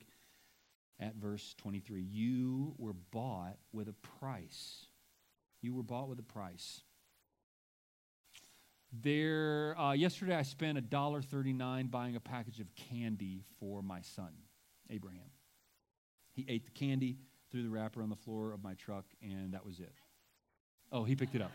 [1.00, 2.02] at verse 23.
[2.02, 4.88] You were bought with a price.
[5.62, 6.82] You were bought with a price.
[8.92, 14.02] There, uh, yesterday I spent a dollar thirty-nine buying a package of candy for my
[14.02, 14.32] son,
[14.90, 15.30] Abraham.
[16.34, 17.18] He ate the candy,
[17.52, 19.94] threw the wrapper on the floor of my truck, and that was it.
[20.92, 21.52] Oh, he picked it up.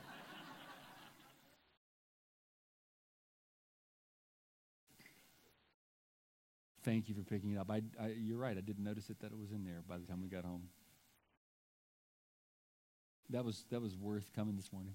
[6.85, 7.71] Thank you for picking it up.
[7.71, 8.57] I, I, you're right.
[8.57, 10.69] I didn't notice it that it was in there by the time we got home.
[13.31, 14.95] That was that was worth coming this morning.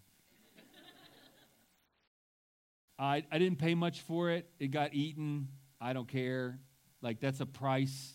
[3.00, 4.50] I, I didn't pay much for it.
[4.60, 5.48] It got eaten.
[5.80, 6.60] I don't care.
[7.02, 8.14] Like, that's a price.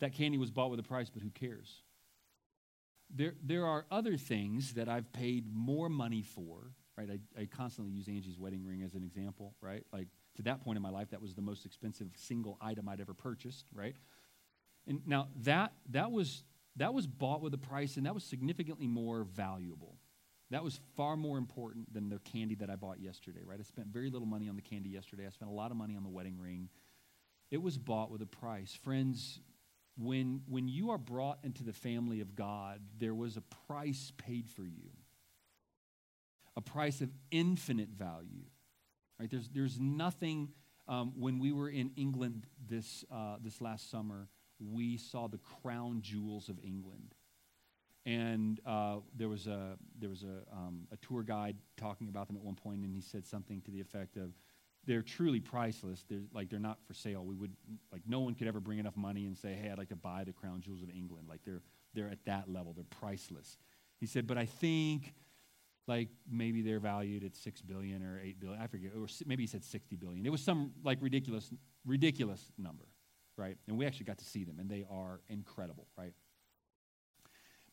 [0.00, 1.82] That candy was bought with a price, but who cares?
[3.14, 7.08] There, there are other things that I've paid more money for, right?
[7.10, 9.84] I, I constantly use Angie's wedding ring as an example, right?
[9.92, 13.00] Like, to that point in my life, that was the most expensive single item I'd
[13.00, 13.94] ever purchased, right?
[14.86, 16.44] And now that, that, was,
[16.76, 19.97] that was bought with a price, and that was significantly more valuable.
[20.50, 23.58] That was far more important than the candy that I bought yesterday, right?
[23.60, 25.26] I spent very little money on the candy yesterday.
[25.26, 26.70] I spent a lot of money on the wedding ring.
[27.50, 28.74] It was bought with a price.
[28.74, 29.40] Friends,
[29.98, 34.48] when, when you are brought into the family of God, there was a price paid
[34.48, 34.90] for you,
[36.56, 38.44] a price of infinite value,
[39.20, 39.30] right?
[39.30, 40.50] There's, there's nothing,
[40.86, 44.28] um, when we were in England this, uh, this last summer,
[44.60, 47.14] we saw the crown jewels of England
[48.06, 52.36] and uh, there was a there was a, um, a tour guide talking about them
[52.36, 54.32] at one point, and he said something to the effect of,
[54.86, 56.04] "They're truly priceless.
[56.08, 57.24] They're like they're not for sale.
[57.24, 57.52] We would
[57.92, 60.24] like no one could ever bring enough money and say, hey, I'd like to buy
[60.24, 61.28] the crown jewels of England.
[61.28, 61.62] Like they're
[61.94, 62.72] they're at that level.
[62.72, 63.58] They're priceless."
[64.00, 65.14] He said, "But I think."
[65.86, 68.60] Like maybe they're valued at six billion or eight billion.
[68.60, 70.26] I forget, or maybe he said sixty billion.
[70.26, 71.50] It was some like ridiculous,
[71.86, 72.84] ridiculous number,
[73.38, 73.56] right?
[73.66, 76.12] And we actually got to see them, and they are incredible, right?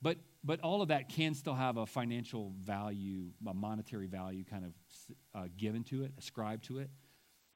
[0.02, 4.66] But, but all of that can still have a financial value, a monetary value kind
[4.66, 4.74] of
[5.34, 6.90] uh, given to it, ascribed to it.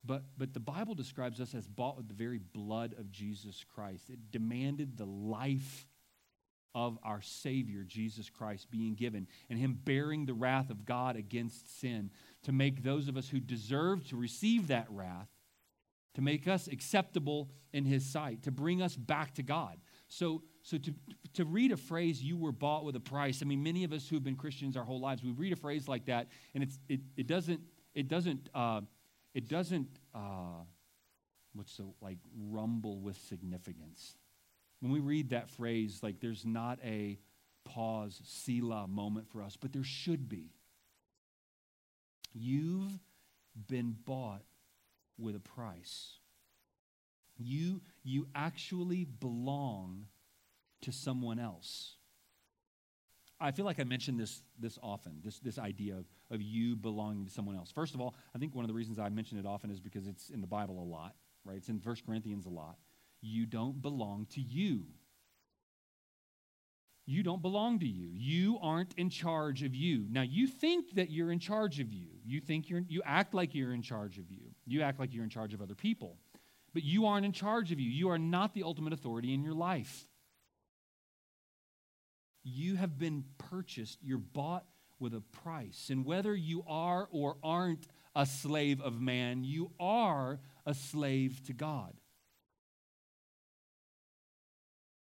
[0.05, 4.09] But, but the Bible describes us as bought with the very blood of Jesus Christ.
[4.09, 5.85] It demanded the life
[6.75, 11.79] of our Savior, Jesus Christ, being given and Him bearing the wrath of God against
[11.79, 12.11] sin
[12.43, 15.27] to make those of us who deserve to receive that wrath,
[16.15, 19.77] to make us acceptable in His sight, to bring us back to God.
[20.09, 20.93] So, so to,
[21.35, 24.07] to read a phrase, you were bought with a price, I mean, many of us
[24.09, 26.79] who have been Christians our whole lives, we read a phrase like that, and it's,
[26.89, 27.61] it, it doesn't,
[27.93, 28.81] it doesn't, uh,
[29.35, 30.63] it doesn't uh,
[31.53, 34.15] what's the, like rumble with significance.
[34.79, 37.19] When we read that phrase, like there's not a
[37.63, 40.53] pause, Selah moment for us, but there should be.
[42.33, 42.99] You've
[43.67, 44.41] been bought
[45.17, 46.13] with a price.
[47.37, 50.05] You, you actually belong
[50.81, 51.95] to someone else.
[53.39, 57.25] I feel like I mention this this often, this, this idea of, of you belonging
[57.25, 57.71] to someone else.
[57.71, 60.07] First of all, I think one of the reasons I mention it often is because
[60.07, 61.55] it's in the Bible a lot, right?
[61.55, 62.77] It's in 1 Corinthians a lot.
[63.21, 64.85] You don't belong to you.
[67.05, 68.09] You don't belong to you.
[68.13, 70.05] You aren't in charge of you.
[70.09, 72.09] Now, you think that you're in charge of you.
[72.23, 74.51] You think you're, you act like you're in charge of you.
[74.67, 76.17] You act like you're in charge of other people.
[76.73, 77.89] But you aren't in charge of you.
[77.89, 80.07] You are not the ultimate authority in your life.
[82.43, 84.65] You have been purchased, you're bought
[84.99, 85.89] with a price.
[85.89, 91.53] And whether you are or aren't a slave of man, you are a slave to
[91.53, 91.93] God.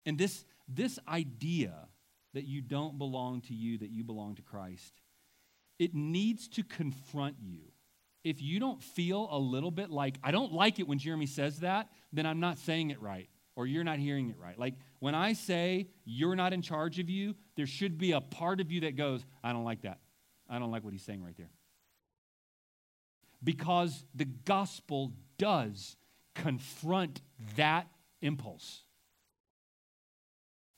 [0.04, 1.88] And this, this idea
[2.34, 5.00] that you don't belong to you, that you belong to Christ,
[5.78, 7.71] it needs to confront you.
[8.24, 11.60] If you don't feel a little bit like, I don't like it when Jeremy says
[11.60, 14.58] that, then I'm not saying it right or you're not hearing it right.
[14.58, 18.60] Like when I say you're not in charge of you, there should be a part
[18.60, 19.98] of you that goes, I don't like that.
[20.48, 21.50] I don't like what he's saying right there.
[23.42, 25.96] Because the gospel does
[26.34, 27.20] confront
[27.56, 27.88] that
[28.20, 28.82] impulse.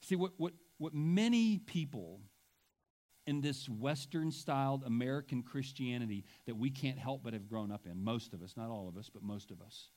[0.03, 2.21] See, what, what, what many people
[3.27, 8.03] in this Western styled American Christianity that we can't help but have grown up in,
[8.03, 9.89] most of us, not all of us, but most of us,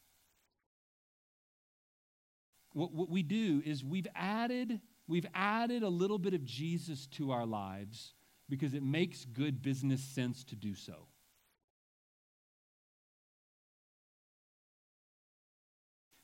[2.74, 7.32] what, what we do is we've added, we've added a little bit of Jesus to
[7.32, 8.14] our lives
[8.50, 11.08] because it makes good business sense to do so.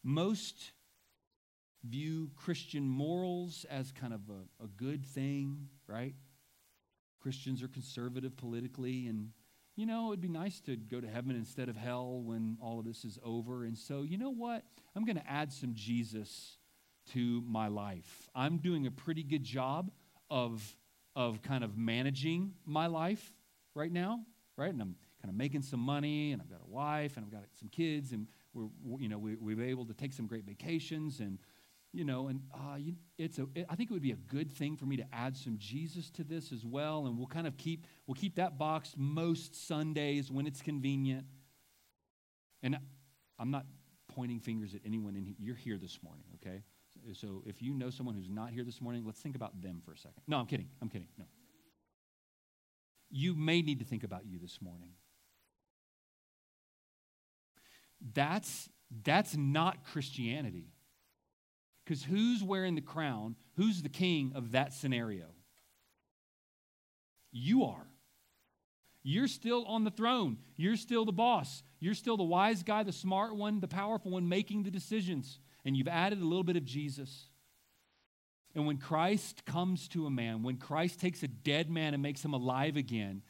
[0.03, 0.73] Most
[1.83, 6.13] view Christian morals as kind of a, a good thing, right?
[7.23, 9.29] Christians are conservative politically, and
[9.77, 12.85] you know, it'd be nice to go to heaven instead of hell when all of
[12.85, 13.63] this is over.
[13.63, 14.63] And so, you know what?
[14.93, 16.57] I'm going to add some Jesus
[17.13, 18.29] to my life.
[18.35, 19.89] I'm doing a pretty good job
[20.29, 20.77] of,
[21.15, 23.33] of kind of managing my life
[23.73, 24.25] right now,
[24.57, 24.71] right?
[24.71, 27.45] And I'm kind of making some money, and I've got a wife, and I've got
[27.57, 28.67] some kids, and we're,
[28.99, 31.39] you know, we, we're able to take some great vacations, and
[31.93, 34.51] you know, and uh, you, it's a, it, I think it would be a good
[34.51, 37.55] thing for me to add some Jesus to this as well, and we'll kind of
[37.55, 41.25] keep we'll keep that box most Sundays when it's convenient.
[42.63, 42.77] And
[43.37, 43.65] I'm not
[44.07, 45.35] pointing fingers at anyone in here.
[45.37, 46.63] You're here this morning, okay?
[46.93, 49.81] So, so if you know someone who's not here this morning, let's think about them
[49.85, 50.23] for a second.
[50.27, 50.69] No, I'm kidding.
[50.81, 51.07] I'm kidding.
[51.17, 51.25] No.
[53.11, 54.89] You may need to think about you this morning.
[58.13, 58.69] That's
[59.03, 60.73] that's not Christianity.
[61.83, 63.35] Because who's wearing the crown?
[63.57, 65.25] Who's the king of that scenario?
[67.31, 67.87] You are.
[69.03, 70.37] You're still on the throne.
[70.55, 71.61] You're still the boss.
[71.79, 75.39] You're still the wise guy, the smart one, the powerful one making the decisions.
[75.65, 77.27] And you've added a little bit of Jesus.
[78.55, 82.23] And when Christ comes to a man, when Christ takes a dead man and makes
[82.23, 83.23] him alive again,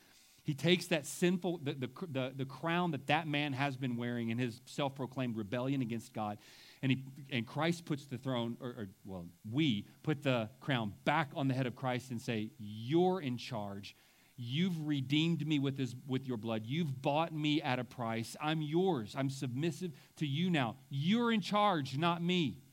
[0.43, 4.29] he takes that sinful, the, the, the, the crown that that man has been wearing
[4.29, 6.37] in his self proclaimed rebellion against God,
[6.83, 11.29] and, he, and Christ puts the throne, or, or, well, we put the crown back
[11.33, 13.95] on the head of Christ and say, You're in charge.
[14.35, 16.63] You've redeemed me with, this, with your blood.
[16.65, 18.35] You've bought me at a price.
[18.41, 19.15] I'm yours.
[19.17, 20.75] I'm submissive to you now.
[20.89, 22.63] You're in charge, not me.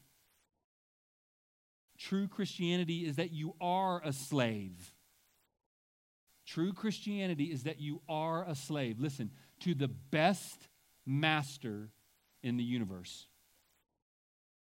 [1.99, 4.95] True Christianity is that you are a slave.
[6.47, 8.99] True Christianity is that you are a slave.
[8.99, 9.31] Listen,
[9.61, 10.67] to the best
[11.07, 11.91] master
[12.43, 13.27] in the universe.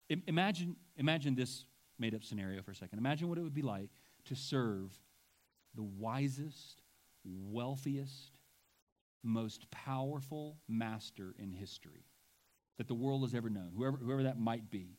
[0.09, 1.65] Imagine, imagine this
[1.99, 2.99] made up scenario for a second.
[2.99, 3.91] Imagine what it would be like
[4.25, 4.99] to serve
[5.75, 6.83] the wisest,
[7.25, 8.33] wealthiest,
[9.23, 12.07] most powerful master in history
[12.79, 14.97] that the world has ever known, whoever, whoever that might be.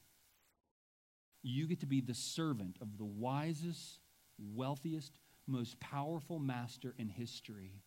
[1.42, 4.00] You get to be the servant of the wisest,
[4.38, 7.82] wealthiest, most powerful master in history.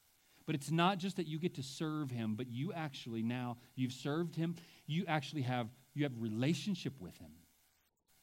[0.46, 3.92] But it's not just that you get to serve him, but you actually now, you've
[3.92, 4.56] served him,
[4.86, 7.30] you actually have you have relationship with him.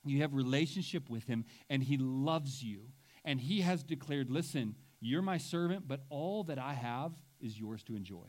[0.05, 2.91] You have relationship with him, and he loves you.
[3.25, 7.83] And he has declared, listen, you're my servant, but all that I have is yours
[7.83, 8.27] to enjoy.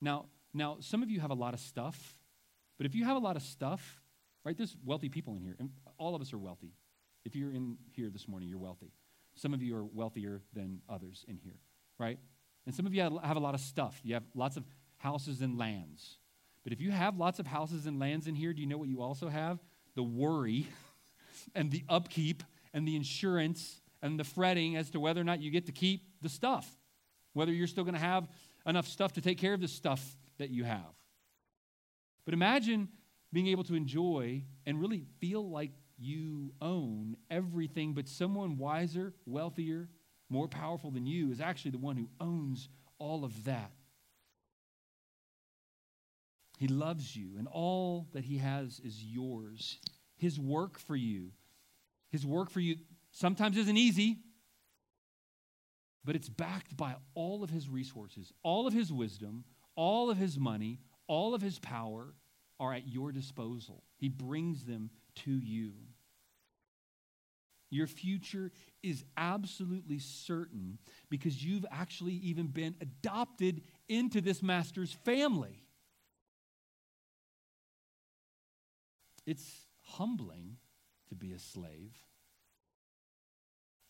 [0.00, 2.18] Now, now, some of you have a lot of stuff,
[2.76, 4.00] but if you have a lot of stuff,
[4.44, 6.72] right, there's wealthy people in here, and all of us are wealthy.
[7.24, 8.92] If you're in here this morning, you're wealthy.
[9.34, 11.58] Some of you are wealthier than others in here,
[11.98, 12.18] right?
[12.66, 14.00] And some of you have a lot of stuff.
[14.02, 14.64] You have lots of
[14.98, 16.18] houses and lands.
[16.68, 18.90] But if you have lots of houses and lands in here, do you know what
[18.90, 19.58] you also have?
[19.94, 20.66] The worry
[21.54, 22.42] and the upkeep
[22.74, 26.02] and the insurance and the fretting as to whether or not you get to keep
[26.20, 26.70] the stuff,
[27.32, 28.28] whether you're still going to have
[28.66, 30.92] enough stuff to take care of the stuff that you have.
[32.26, 32.88] But imagine
[33.32, 39.88] being able to enjoy and really feel like you own everything, but someone wiser, wealthier,
[40.28, 43.72] more powerful than you is actually the one who owns all of that.
[46.58, 49.78] He loves you, and all that He has is yours.
[50.16, 51.30] His work for you,
[52.10, 52.76] His work for you
[53.12, 54.18] sometimes isn't easy,
[56.04, 59.44] but it's backed by all of His resources, all of His wisdom,
[59.76, 62.12] all of His money, all of His power
[62.58, 63.84] are at your disposal.
[63.96, 64.90] He brings them
[65.24, 65.74] to you.
[67.70, 68.50] Your future
[68.82, 70.78] is absolutely certain
[71.08, 75.62] because you've actually even been adopted into this master's family.
[79.28, 80.56] It's humbling
[81.10, 81.92] to be a slave.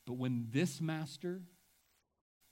[0.05, 1.43] But when this master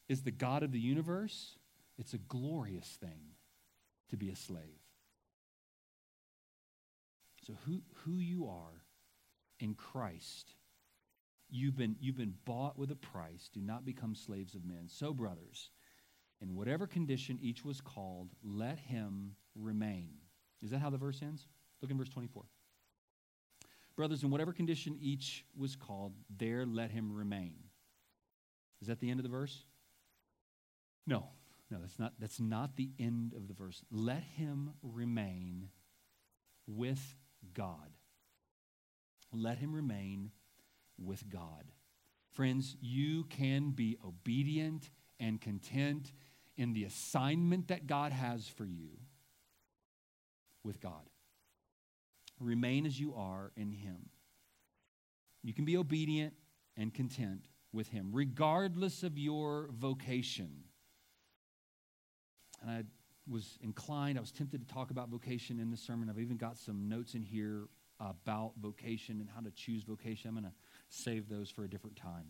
[0.09, 1.57] is the God of the universe,
[1.99, 3.33] it's a glorious thing
[4.11, 4.79] to be a slave.
[7.45, 8.85] So, who, who you are
[9.59, 10.53] in Christ,
[11.51, 13.51] you've been, you've been bought with a price.
[13.53, 14.85] Do not become slaves of men.
[14.87, 15.71] So, brothers,
[16.41, 20.11] in whatever condition each was called, let him remain.
[20.63, 21.49] Is that how the verse ends?
[21.83, 22.45] Look in verse 24.
[23.97, 27.55] Brothers, in whatever condition each was called, there let him remain.
[28.83, 29.65] Is that the end of the verse?
[31.07, 31.25] No,
[31.71, 33.83] no, that's not, that's not the end of the verse.
[33.91, 35.71] Let him remain
[36.67, 37.15] with
[37.55, 37.97] God.
[39.33, 40.31] Let him remain
[40.99, 41.65] with God.
[42.33, 46.13] Friends, you can be obedient and content
[46.57, 48.91] in the assignment that God has for you
[50.63, 51.09] with God.
[52.41, 54.11] Remain as you are in Him.
[55.43, 56.35] You can be obedient
[56.77, 60.65] and content with Him, regardless of your vocation.
[62.63, 62.85] And I
[63.29, 66.09] was inclined, I was tempted to talk about vocation in this sermon.
[66.11, 67.69] I've even got some notes in here
[67.99, 70.29] about vocation and how to choose vocation.
[70.29, 70.53] I'm going to
[70.89, 72.27] save those for a different time.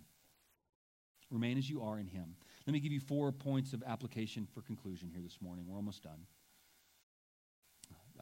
[1.30, 2.36] Remain as you are in Him.
[2.66, 5.66] Let me give you four points of application for conclusion here this morning.
[5.68, 6.26] We're almost done.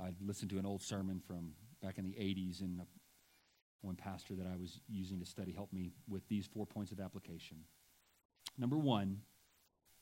[0.00, 1.52] I listened to an old sermon from
[1.84, 2.80] back in the 80s, and
[3.82, 6.98] one pastor that I was using to study helped me with these four points of
[6.98, 7.58] application.
[8.56, 9.20] Number one,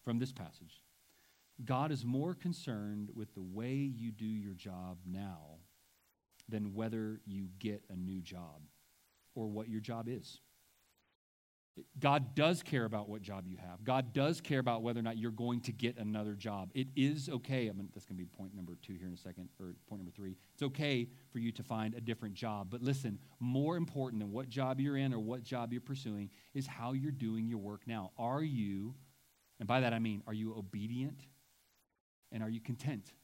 [0.04, 0.82] from this passage
[1.64, 5.58] God is more concerned with the way you do your job now
[6.48, 8.62] than whether you get a new job
[9.34, 10.40] or what your job is.
[11.98, 13.82] God does care about what job you have.
[13.82, 16.70] God does care about whether or not you're going to get another job.
[16.74, 17.70] It is okay.
[17.70, 20.02] I mean, that's going to be point number two here in a second, or point
[20.02, 20.36] number three.
[20.52, 22.68] It's okay for you to find a different job.
[22.70, 26.66] But listen, more important than what job you're in or what job you're pursuing is
[26.66, 28.10] how you're doing your work now.
[28.18, 28.94] Are you,
[29.58, 31.20] and by that I mean, are you obedient
[32.30, 33.14] and are you content?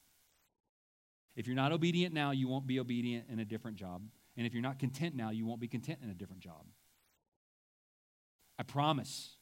[1.36, 4.02] If you're not obedient now, you won't be obedient in a different job.
[4.38, 6.64] And if you're not content now, you won't be content in a different job.
[8.58, 9.36] I promise.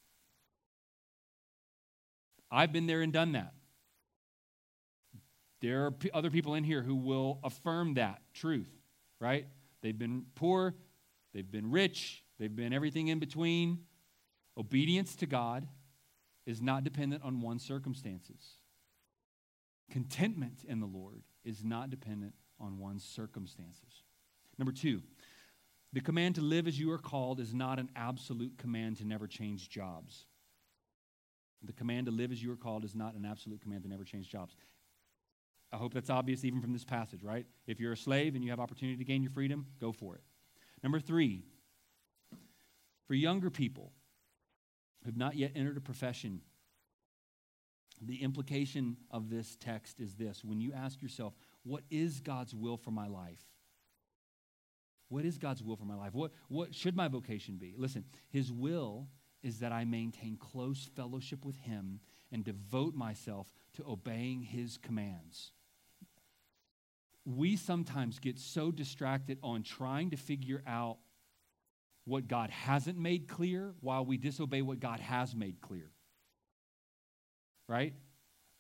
[2.51, 3.55] I've been there and done that.
[5.61, 8.71] There are p- other people in here who will affirm that truth,
[9.21, 9.47] right?
[9.83, 10.75] They've been poor,
[11.33, 13.81] they've been rich, they've been everything in between.
[14.59, 15.67] Obedience to God
[16.47, 18.59] is not dependent on one's circumstances.
[19.91, 24.03] Contentment in the Lord is not dependent on one's circumstances.
[24.59, 25.03] Number two,
[25.97, 29.27] the command to live as you are called is not an absolute command to never
[29.27, 30.27] change jobs.
[31.63, 34.05] The command to live as you are called is not an absolute command to never
[34.05, 34.55] change jobs.
[35.73, 37.47] I hope that's obvious even from this passage, right?
[37.67, 40.21] If you're a slave and you have opportunity to gain your freedom, go for it.
[40.83, 41.45] Number three,
[43.07, 43.91] for younger people
[45.03, 46.43] who have not yet entered a profession
[48.03, 51.33] the implication of this text is this when you ask yourself,
[51.63, 53.41] what is God's will for my life?
[55.09, 56.15] What is God's will for my life?
[56.15, 57.75] What, what should my vocation be?
[57.77, 59.09] Listen, His will
[59.43, 62.01] is that I maintain close fellowship with Him
[62.33, 65.53] and devote myself to obeying His commands.
[67.25, 70.99] We sometimes get so distracted on trying to figure out
[72.05, 75.91] what God hasn't made clear while we disobey what God has made clear
[77.69, 77.95] right?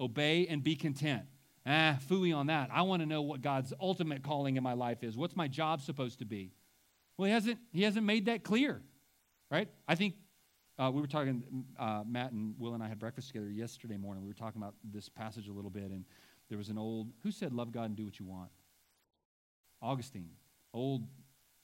[0.00, 1.22] Obey and be content.
[1.68, 2.70] Ah, fooey on that.
[2.72, 5.16] I want to know what God's ultimate calling in my life is.
[5.16, 6.52] What's my job supposed to be?
[7.18, 8.82] Well, he hasn't, he hasn't made that clear,
[9.50, 9.68] right?
[9.88, 10.14] I think
[10.78, 14.22] uh, we were talking, uh, Matt and Will and I had breakfast together yesterday morning.
[14.22, 16.04] We were talking about this passage a little bit, and
[16.48, 18.50] There was an old, who said, Love God and do what you want?
[19.82, 20.30] Augustine,
[20.72, 21.02] old,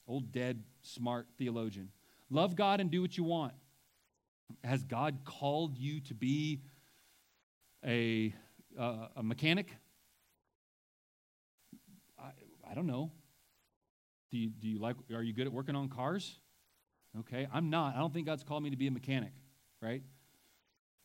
[0.08, 1.90] old dead, smart theologian.
[2.30, 3.52] Love God and do what you want.
[4.64, 6.60] Has God called you to be
[7.86, 8.34] a,
[8.78, 9.76] uh, a mechanic?
[12.72, 13.12] I, don't know.
[14.30, 16.38] Do you, do you like, are you good at working on cars?
[17.20, 17.94] Okay, I'm not.
[17.94, 19.32] I don't think God's called me to be a mechanic,
[19.82, 20.02] right?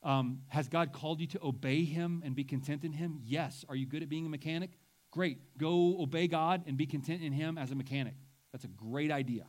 [0.01, 3.19] Um, has God called you to obey Him and be content in Him?
[3.25, 3.65] Yes.
[3.67, 4.71] Are you good at being a mechanic?
[5.11, 5.39] Great.
[5.57, 8.13] Go obey God and be content in Him as a mechanic.
[8.53, 9.45] That's a great idea.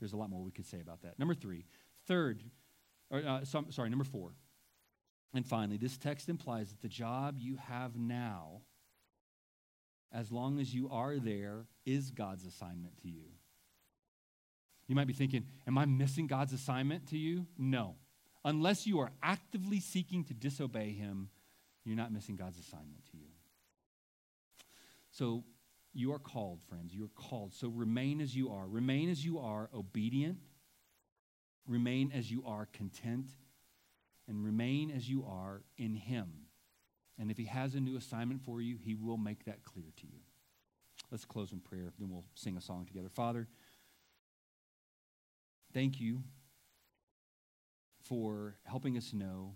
[0.00, 1.18] There's a lot more we could say about that.
[1.18, 1.66] Number three.
[2.08, 2.42] Third,
[3.10, 4.32] or, uh, sorry, number four.
[5.32, 8.62] And finally, this text implies that the job you have now,
[10.14, 13.24] as long as you are there, is God's assignment to you.
[14.86, 17.46] You might be thinking, Am I missing God's assignment to you?
[17.58, 17.96] No.
[18.44, 21.30] Unless you are actively seeking to disobey Him,
[21.84, 23.28] you're not missing God's assignment to you.
[25.10, 25.44] So
[25.92, 26.94] you are called, friends.
[26.94, 27.54] You are called.
[27.54, 28.66] So remain as you are.
[28.66, 30.38] Remain as you are, obedient.
[31.66, 33.30] Remain as you are, content.
[34.28, 36.43] And remain as you are in Him.
[37.18, 40.06] And if He has a new assignment for you, He will make that clear to
[40.06, 40.20] you.
[41.10, 43.08] Let's close in prayer, then we'll sing a song together.
[43.08, 43.46] Father,
[45.72, 46.22] thank you
[48.00, 49.54] for helping us know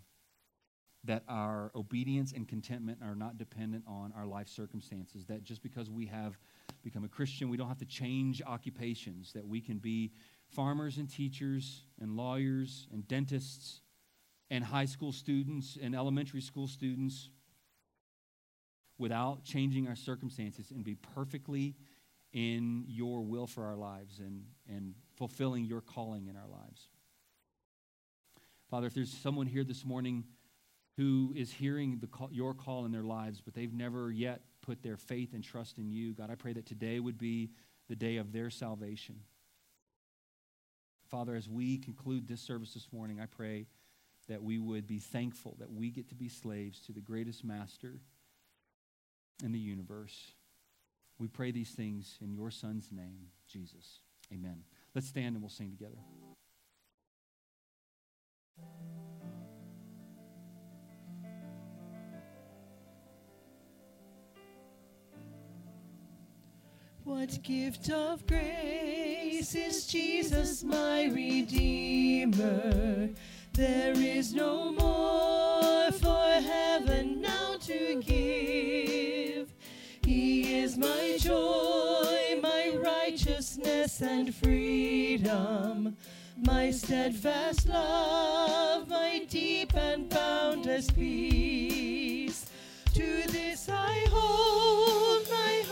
[1.04, 5.26] that our obedience and contentment are not dependent on our life circumstances.
[5.26, 6.38] That just because we have
[6.82, 10.12] become a Christian, we don't have to change occupations, that we can be
[10.48, 13.80] farmers and teachers and lawyers and dentists
[14.50, 17.30] and high school students and elementary school students
[18.98, 21.76] without changing our circumstances and be perfectly
[22.32, 26.88] in your will for our lives and, and fulfilling your calling in our lives.
[28.68, 30.24] Father, if there's someone here this morning
[30.96, 34.96] who is hearing call, your call in their lives, but they've never yet put their
[34.96, 37.50] faith and trust in you, God, I pray that today would be
[37.88, 39.20] the day of their salvation.
[41.08, 43.66] Father, as we conclude this service this morning, I pray
[44.28, 48.00] that we would be thankful that we get to be slaves to the greatest master
[49.42, 50.34] in the universe.
[51.18, 54.00] We pray these things in your Son's name, Jesus.
[54.32, 54.62] Amen.
[54.94, 55.98] Let's stand and we'll sing together.
[67.04, 73.08] What gift of grace is Jesus, my Redeemer?
[73.54, 78.17] There is no more for heaven now to give.
[81.28, 85.94] joy, my righteousness and freedom,
[86.38, 92.46] my steadfast love, my deep and boundless peace.
[92.94, 95.67] To this I hold my heart.